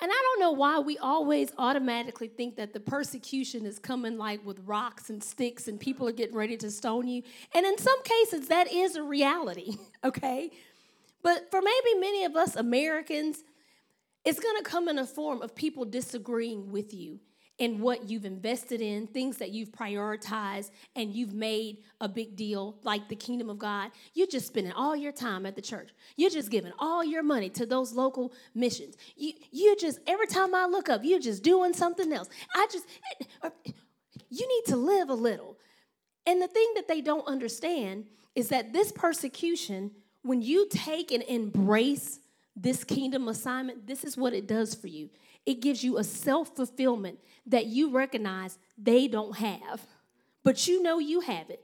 [0.00, 4.44] And I don't know why we always automatically think that the persecution is coming like
[4.44, 7.22] with rocks and sticks and people are getting ready to stone you.
[7.54, 10.50] And in some cases, that is a reality, okay?
[11.22, 13.42] But for maybe many of us Americans,
[14.24, 17.20] it's gonna come in a form of people disagreeing with you
[17.58, 22.76] in what you've invested in, things that you've prioritized, and you've made a big deal,
[22.82, 23.90] like the kingdom of God.
[24.12, 25.90] You're just spending all your time at the church.
[26.16, 28.96] You're just giving all your money to those local missions.
[29.16, 32.28] You, you just, every time I look up, you're just doing something else.
[32.54, 32.86] I just,
[34.28, 35.56] you need to live a little.
[36.26, 38.04] And the thing that they don't understand
[38.34, 39.92] is that this persecution,
[40.22, 42.20] when you take and embrace
[42.54, 45.08] this kingdom assignment, this is what it does for you
[45.46, 49.80] it gives you a self fulfillment that you recognize they don't have,
[50.42, 51.62] but you know you have it.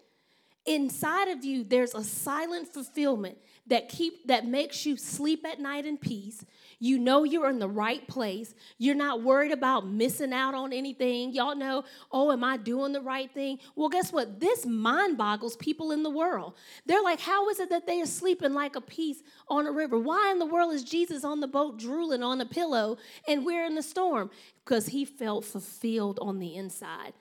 [0.65, 5.87] Inside of you, there's a silent fulfillment that keep that makes you sleep at night
[5.87, 6.45] in peace.
[6.81, 8.55] You know you're in the right place.
[8.77, 11.33] You're not worried about missing out on anything.
[11.33, 13.61] Y'all know, oh, am I doing the right thing?
[13.77, 14.41] Well, guess what?
[14.41, 16.55] This mind boggles people in the world.
[16.87, 19.97] They're like, how is it that they are sleeping like a piece on a river?
[19.97, 22.99] Why in the world is Jesus on the boat drooling on a pillow
[23.29, 24.31] and we're in the storm?
[24.65, 27.13] Because he felt fulfilled on the inside.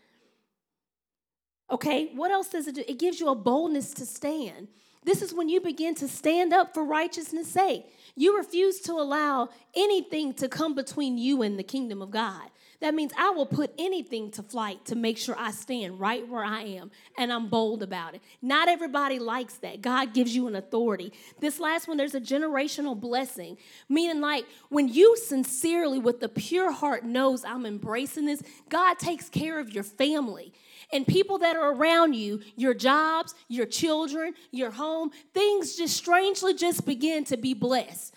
[1.69, 2.83] Okay, what else does it do?
[2.87, 4.67] It gives you a boldness to stand.
[5.03, 7.85] This is when you begin to stand up for righteousness' sake.
[8.15, 12.49] You refuse to allow anything to come between you and the kingdom of God.
[12.81, 16.43] That means I will put anything to flight to make sure I stand right where
[16.43, 18.21] I am and I'm bold about it.
[18.41, 19.81] Not everybody likes that.
[19.81, 21.13] God gives you an authority.
[21.39, 26.71] This last one, there's a generational blessing, meaning like when you sincerely, with a pure
[26.71, 30.51] heart, knows I'm embracing this, God takes care of your family
[30.91, 36.53] and people that are around you, your jobs, your children, your home, things just strangely
[36.53, 38.13] just begin to be blessed.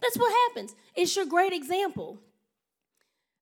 [0.00, 0.74] That's what happens.
[0.94, 2.18] It's your great example.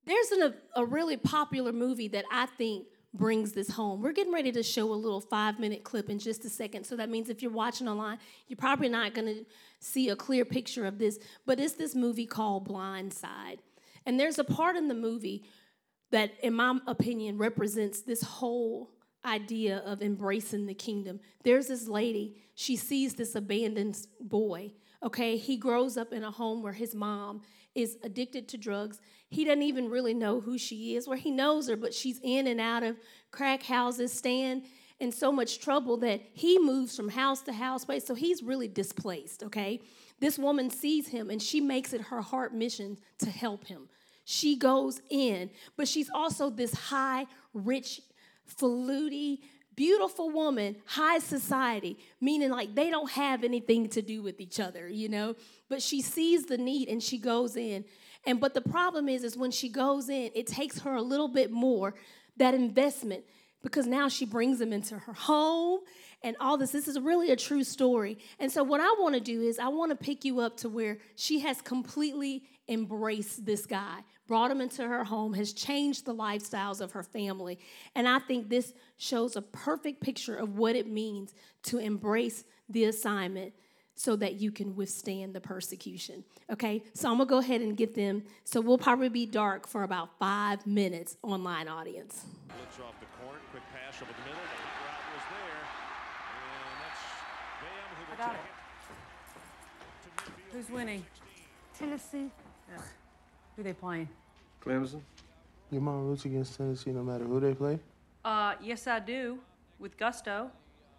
[0.06, 4.02] There's an, a, a really popular movie that I think brings this home.
[4.02, 6.84] We're getting ready to show a little five minute clip in just a second.
[6.84, 9.44] So that means if you're watching online, you're probably not going to
[9.80, 11.18] see a clear picture of this.
[11.44, 13.58] But it's this movie called Blind Side.
[14.04, 15.44] And there's a part in the movie
[16.16, 18.90] that, in my opinion, represents this whole
[19.26, 21.20] idea of embracing the kingdom.
[21.44, 24.72] There's this lady, she sees this abandoned boy.
[25.02, 27.42] Okay, he grows up in a home where his mom
[27.74, 28.98] is addicted to drugs.
[29.28, 32.46] He doesn't even really know who she is, where he knows her, but she's in
[32.46, 32.96] and out of
[33.30, 34.62] crack houses, staying
[34.98, 37.84] in so much trouble that he moves from house to house.
[38.06, 39.82] So he's really displaced, okay?
[40.18, 43.90] This woman sees him and she makes it her heart mission to help him.
[44.28, 48.00] She goes in, but she's also this high, rich,
[48.58, 49.38] faluty,
[49.76, 54.88] beautiful woman, high society, meaning like they don't have anything to do with each other,
[54.88, 55.36] you know?
[55.68, 57.84] But she sees the need and she goes in.
[58.26, 61.28] And but the problem is is when she goes in, it takes her a little
[61.28, 61.94] bit more
[62.36, 63.22] that investment
[63.62, 65.82] because now she brings them into her home
[66.24, 66.72] and all this.
[66.72, 68.18] This is really a true story.
[68.40, 70.68] And so, what I want to do is, I want to pick you up to
[70.68, 76.14] where she has completely embraced this guy, brought him into her home, has changed the
[76.14, 77.58] lifestyles of her family.
[77.94, 82.84] And I think this shows a perfect picture of what it means to embrace the
[82.84, 83.52] assignment
[83.94, 86.22] so that you can withstand the persecution.
[86.50, 88.24] Okay, so I'm gonna go ahead and get them.
[88.44, 92.24] So we'll probably be dark for about five minutes, online audience.
[92.48, 94.34] Blitz off the court, quick pass over the middle.
[94.34, 94.42] The
[94.84, 95.62] route was there,
[96.34, 97.02] and that's
[97.62, 98.40] Bam who I got it.
[100.52, 101.04] Who's winning?
[101.78, 102.30] Tennessee.
[102.74, 102.82] Ugh.
[103.56, 104.08] Who they playing?
[104.64, 105.00] Clemson.
[105.70, 107.78] Your mom roots against Tennessee no matter who they play?
[108.24, 109.38] Uh, yes, I do.
[109.78, 110.50] With gusto.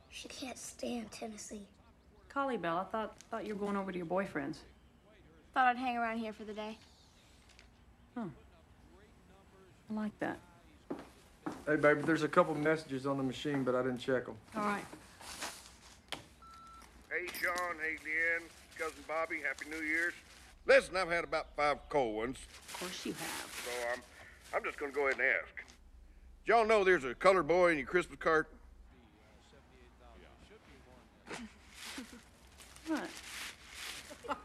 [0.09, 1.65] She can't stand Tennessee.
[2.29, 4.59] Collie Bell, I thought thought you were going over to your boyfriend's.
[5.53, 6.77] Thought I'd hang around here for the day.
[8.15, 8.25] Huh.
[9.89, 10.37] I like that.
[11.65, 14.35] Hey, baby, there's a couple messages on the machine, but I didn't check them.
[14.55, 14.85] All right.
[17.09, 17.75] Hey, Sean.
[17.81, 18.43] Hey, Leigh Anne.
[18.77, 19.37] Cousin Bobby.
[19.43, 20.13] Happy New Year's.
[20.67, 22.37] Listen, I've had about five cold ones,
[22.67, 23.61] Of course you have.
[23.65, 24.01] so I'm,
[24.53, 25.55] I'm just gonna go ahead and ask.
[26.45, 28.47] Did y'all know there's a colored boy in your Christmas card?
[32.87, 33.09] What?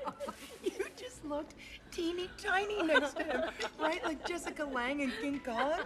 [0.64, 1.54] You just looked
[1.90, 3.42] teeny tiny next to him,
[3.80, 4.02] right?
[4.04, 5.80] Like Jessica Lange and King Kong.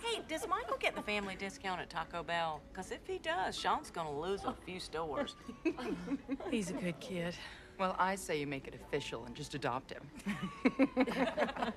[0.00, 2.60] Hey, does Michael get the family discount at Taco Bell?
[2.72, 5.34] Because if he does, Sean's gonna lose a few stores.
[6.52, 7.34] He's a good kid.
[7.78, 10.02] Well, I say you make it official and just adopt him.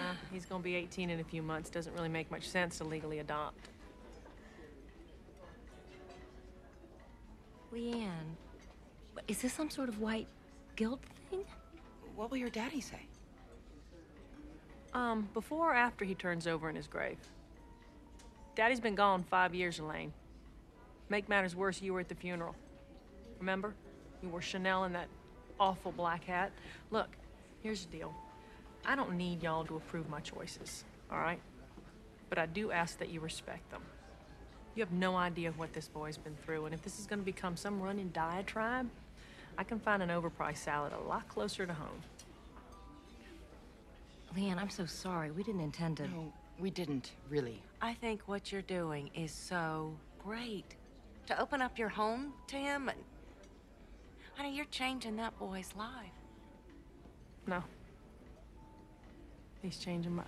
[0.00, 1.68] Uh, he's gonna be 18 in a few months.
[1.68, 3.68] Doesn't really make much sense to legally adopt.
[7.70, 8.36] Leigh Anne,
[9.28, 10.26] is this some sort of white
[10.76, 11.44] guilt thing?
[12.16, 13.02] What will your daddy say?
[14.94, 17.18] Um, before or after he turns over in his grave?
[18.56, 20.12] Daddy's been gone five years, Elaine.
[21.08, 22.56] Make matters worse, you were at the funeral.
[23.38, 23.74] Remember?
[24.22, 25.08] You wore Chanel in that
[25.60, 26.50] awful black hat.
[26.90, 27.10] Look,
[27.62, 28.14] here's the deal.
[28.84, 31.40] I don't need y'all to approve my choices, all right?
[32.30, 33.82] But I do ask that you respect them.
[34.74, 37.56] You have no idea what this boy's been through, and if this is gonna become
[37.56, 38.88] some running diatribe,
[39.58, 42.00] I can find an overpriced salad a lot closer to home.
[44.34, 45.32] Leigh Anne, I'm so sorry.
[45.32, 46.04] We didn't intend to.
[46.04, 47.60] No, we didn't, really.
[47.82, 50.76] I think what you're doing is so great.
[51.26, 52.98] To open up your home to him and.
[54.40, 56.16] Honey, you're changing that boy's life.
[57.46, 57.62] No.
[59.60, 60.24] He's changing mine.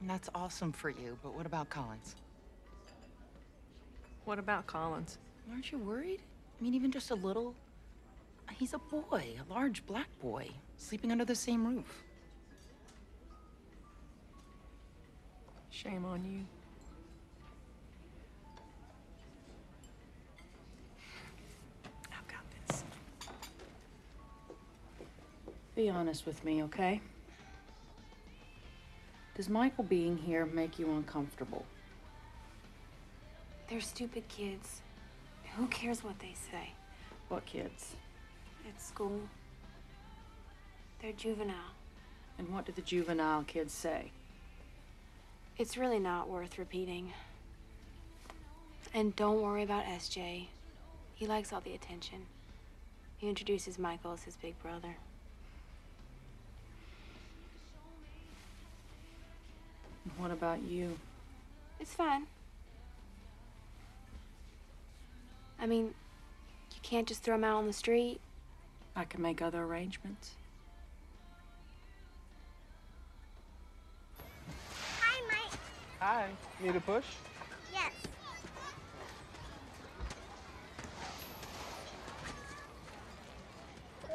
[0.00, 2.16] And that's awesome for you, but what about Collins?
[4.24, 5.18] What about Collins?
[5.52, 6.18] Aren't you worried?
[6.58, 7.54] I mean, even just a little.
[8.58, 12.02] He's a boy, a large black boy, sleeping under the same roof.
[15.70, 16.44] Shame on you.
[25.80, 27.00] Be honest with me, okay?
[29.34, 31.64] Does Michael being here make you uncomfortable?
[33.66, 34.82] They're stupid kids.
[35.56, 36.74] Who cares what they say?
[37.30, 37.96] What kids?
[38.68, 39.22] At school.
[41.00, 41.72] They're juvenile.
[42.36, 44.10] And what do the juvenile kids say?
[45.56, 47.14] It's really not worth repeating.
[48.92, 50.48] And don't worry about SJ.
[51.14, 52.26] He likes all the attention.
[53.16, 54.96] He introduces Michael as his big brother.
[60.16, 60.98] What about you?
[61.78, 62.26] It's fine.
[65.58, 65.94] I mean,
[66.74, 68.20] you can't just throw him out on the street.
[68.96, 70.32] I can make other arrangements.
[75.00, 75.58] Hi, Mike.
[76.00, 76.28] Hi.
[76.60, 77.04] Need a push?
[77.72, 77.92] Yes.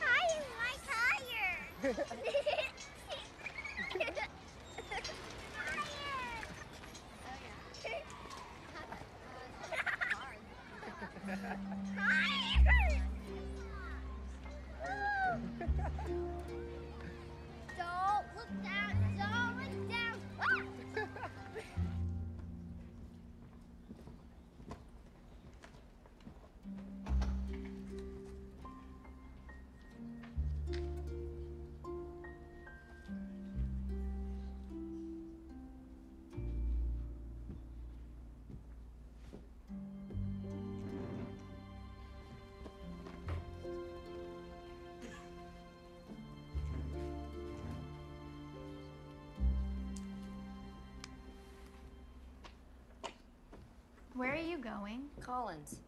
[0.00, 2.06] Hi, my tire.
[54.16, 55.06] Where are you going?
[55.20, 55.80] Collins.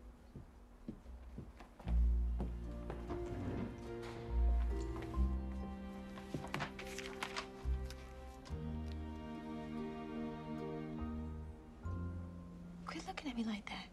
[12.84, 13.86] Quit looking at me like that.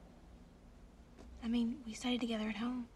[1.44, 2.88] I mean, we studied together at home.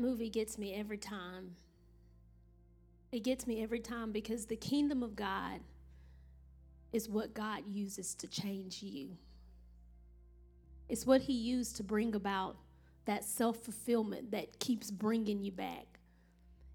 [0.00, 1.56] Movie gets me every time.
[3.10, 5.60] It gets me every time because the kingdom of God
[6.92, 9.10] is what God uses to change you.
[10.88, 12.56] It's what He used to bring about
[13.08, 15.98] that self fulfillment that keeps bringing you back.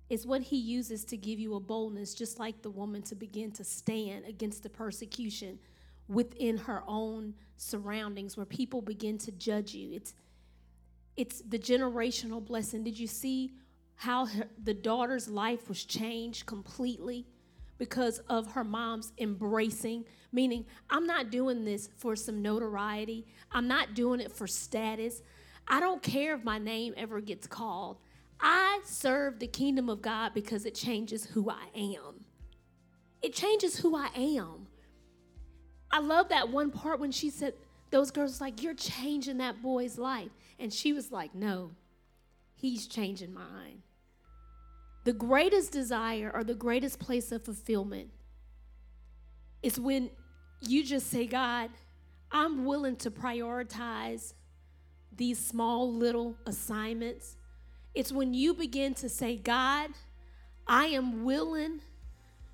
[0.09, 3.51] It's what he uses to give you a boldness, just like the woman to begin
[3.53, 5.59] to stand against the persecution
[6.07, 9.91] within her own surroundings where people begin to judge you.
[9.93, 10.13] It's
[11.15, 12.83] it's the generational blessing.
[12.83, 13.53] Did you see
[13.95, 17.25] how her, the daughter's life was changed completely
[17.77, 20.05] because of her mom's embracing?
[20.31, 23.27] Meaning, I'm not doing this for some notoriety.
[23.51, 25.21] I'm not doing it for status.
[25.67, 27.97] I don't care if my name ever gets called.
[28.39, 32.25] I serve the kingdom of God because it changes who I am.
[33.21, 34.67] It changes who I am.
[35.91, 37.53] I love that one part when she said,
[37.91, 40.31] those girls like, You're changing that boy's life.
[40.59, 41.71] And she was like, No,
[42.55, 43.83] he's changing mine.
[45.03, 48.09] The greatest desire or the greatest place of fulfillment
[49.61, 50.09] is when
[50.61, 51.69] you just say, God,
[52.31, 54.33] I'm willing to prioritize
[55.15, 57.35] these small little assignments.
[57.93, 59.89] It's when you begin to say, God,
[60.65, 61.81] I am willing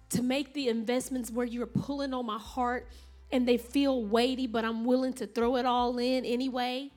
[0.09, 2.89] to make the investments where you're pulling on my heart
[3.31, 6.91] and they feel weighty, but I'm willing to throw it all in anyway.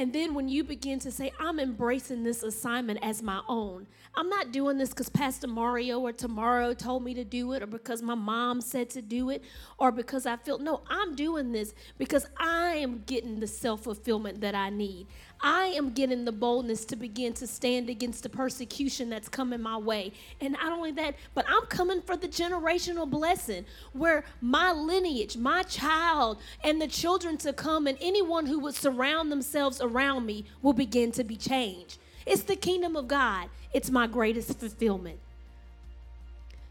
[0.00, 4.30] And then when you begin to say, I'm embracing this assignment as my own, I'm
[4.30, 8.00] not doing this because Pastor Mario or tomorrow told me to do it or because
[8.00, 9.44] my mom said to do it
[9.76, 14.40] or because I feel, no, I'm doing this because I am getting the self fulfillment
[14.40, 15.06] that I need.
[15.42, 19.78] I am getting the boldness to begin to stand against the persecution that's coming my
[19.78, 20.12] way.
[20.40, 25.62] And not only that, but I'm coming for the generational blessing where my lineage, my
[25.62, 30.74] child, and the children to come, and anyone who would surround themselves around me will
[30.74, 31.98] begin to be changed.
[32.26, 35.18] It's the kingdom of God, it's my greatest fulfillment.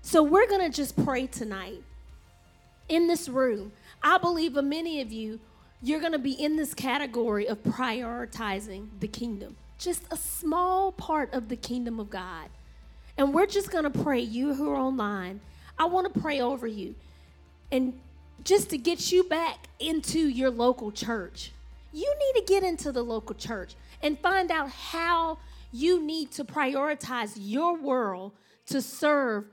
[0.02, 1.84] So we're going to just pray tonight
[2.88, 3.72] in this room.
[4.02, 5.40] I believe many of you
[5.82, 11.34] you're going to be in this category of prioritizing the kingdom, just a small part
[11.34, 12.50] of the kingdom of God.
[13.18, 15.42] And we're just going to pray, you who are online,
[15.78, 16.96] I want to pray over you.
[17.72, 18.00] And
[18.44, 21.52] just to get you back into your local church,
[21.92, 25.40] you need to get into the local church and find out how
[25.72, 28.34] you need to prioritize your world
[28.68, 29.46] to serve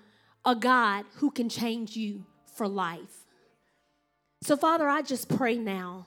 [0.44, 2.24] a God who can change you
[2.54, 3.24] for life.
[4.42, 6.06] So, Father, I just pray now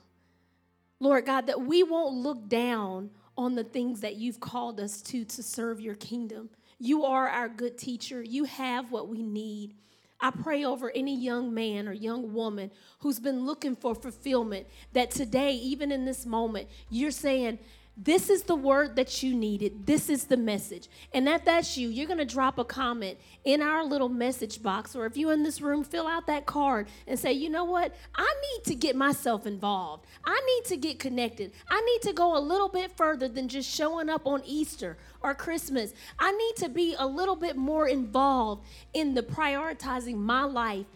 [1.00, 5.24] Lord God, that we won't look down on the things that you've called us to
[5.24, 6.50] to serve your kingdom.
[6.78, 8.22] You are our good teacher.
[8.22, 9.74] You have what we need.
[10.20, 15.10] I pray over any young man or young woman who's been looking for fulfillment that
[15.10, 17.58] today, even in this moment, you're saying,
[18.02, 19.84] this is the word that you needed.
[19.86, 20.88] This is the message.
[21.12, 24.96] And if that's you, you're going to drop a comment in our little message box.
[24.96, 27.94] Or if you're in this room, fill out that card and say, you know what?
[28.14, 30.06] I need to get myself involved.
[30.24, 31.52] I need to get connected.
[31.68, 35.34] I need to go a little bit further than just showing up on Easter or
[35.34, 35.92] Christmas.
[36.18, 40.86] I need to be a little bit more involved in the prioritizing my life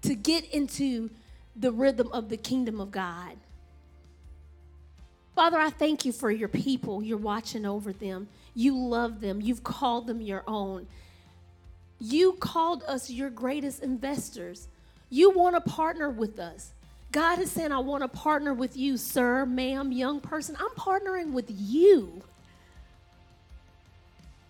[0.00, 1.10] to get into
[1.54, 3.36] the rhythm of the kingdom of God.
[5.38, 7.00] Father, I thank you for your people.
[7.00, 8.26] You're watching over them.
[8.56, 9.40] You love them.
[9.40, 10.88] You've called them your own.
[12.00, 14.66] You called us your greatest investors.
[15.10, 16.72] You want to partner with us.
[17.12, 20.56] God is saying, I want to partner with you, sir, ma'am, young person.
[20.58, 22.20] I'm partnering with you.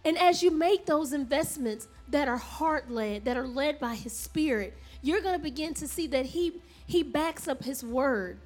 [0.07, 4.14] And as you make those investments that are heart led, that are led by His
[4.14, 8.39] Spirit, you're going to begin to see that He, he backs up His word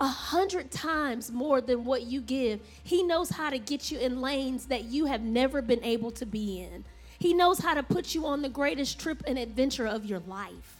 [0.00, 2.60] a hundred times more than what you give.
[2.82, 6.24] He knows how to get you in lanes that you have never been able to
[6.24, 6.84] be in.
[7.18, 10.78] He knows how to put you on the greatest trip and adventure of your life.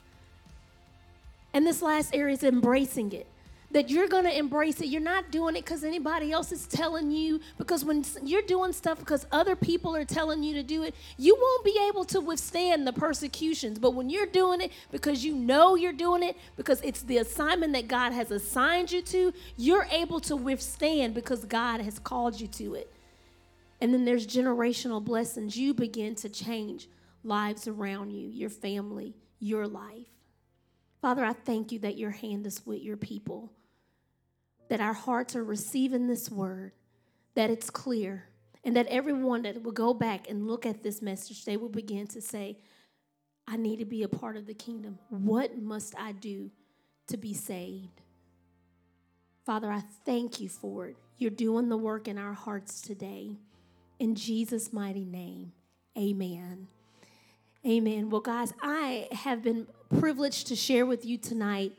[1.53, 3.27] And this last area is embracing it
[3.73, 4.87] that you're going to embrace it.
[4.87, 8.99] You're not doing it because anybody else is telling you, because when you're doing stuff
[8.99, 12.87] because other people are telling you to do it, you won't be able to withstand
[12.87, 13.79] the persecutions.
[13.79, 17.73] But when you're doing it because you know you're doing it, because it's the assignment
[17.75, 22.49] that God has assigned you to, you're able to withstand because God has called you
[22.49, 22.93] to it.
[23.81, 25.57] And then there's generational blessings.
[25.57, 26.89] You begin to change
[27.23, 30.09] lives around you, your family, your life.
[31.01, 33.51] Father, I thank you that your hand is with your people
[34.71, 36.71] that our hearts are receiving this word,
[37.35, 38.25] that it's clear,
[38.63, 42.07] and that everyone that will go back and look at this message, they will begin
[42.07, 42.57] to say,
[43.49, 45.01] I need to be a part of the kingdom.
[45.09, 46.53] What must I do
[47.09, 48.01] to be saved?
[49.45, 50.97] Father, I thank you for it.
[51.19, 53.39] You're doing the work in our hearts today.
[53.99, 55.51] In Jesus' mighty name,
[55.99, 56.69] amen.
[57.67, 58.09] Amen.
[58.09, 59.67] Well, guys, I have been
[59.99, 61.73] privileged to share with you tonight.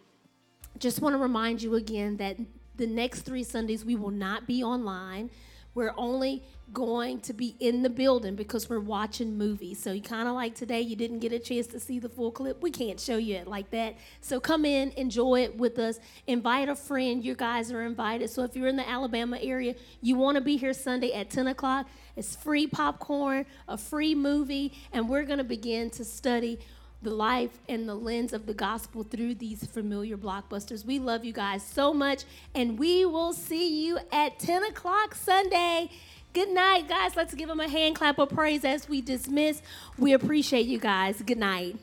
[0.77, 2.37] Just want to remind you again that
[2.75, 5.29] the next three Sundays, we will not be online.
[5.73, 6.43] we're only
[6.73, 9.81] going to be in the building because we're watching movies.
[9.81, 12.31] So you kind of like today, you didn't get a chance to see the full
[12.31, 12.61] clip.
[12.61, 13.95] We can't show you it like that.
[14.21, 15.99] So come in, enjoy it with us.
[16.27, 17.23] Invite a friend.
[17.23, 18.29] You guys are invited.
[18.29, 21.47] So if you're in the Alabama area, you want to be here Sunday at 10
[21.47, 21.87] o'clock.
[22.15, 26.59] It's free popcorn, a free movie, and we're going to begin to study
[27.01, 30.85] the life and the lens of the gospel through these familiar blockbusters.
[30.85, 32.23] We love you guys so much,
[32.53, 35.89] and we will see you at 10 o'clock Sunday.
[36.33, 37.15] Good night, guys.
[37.15, 39.61] Let's give them a hand clap of praise as we dismiss.
[39.97, 41.21] We appreciate you guys.
[41.21, 41.75] Good night.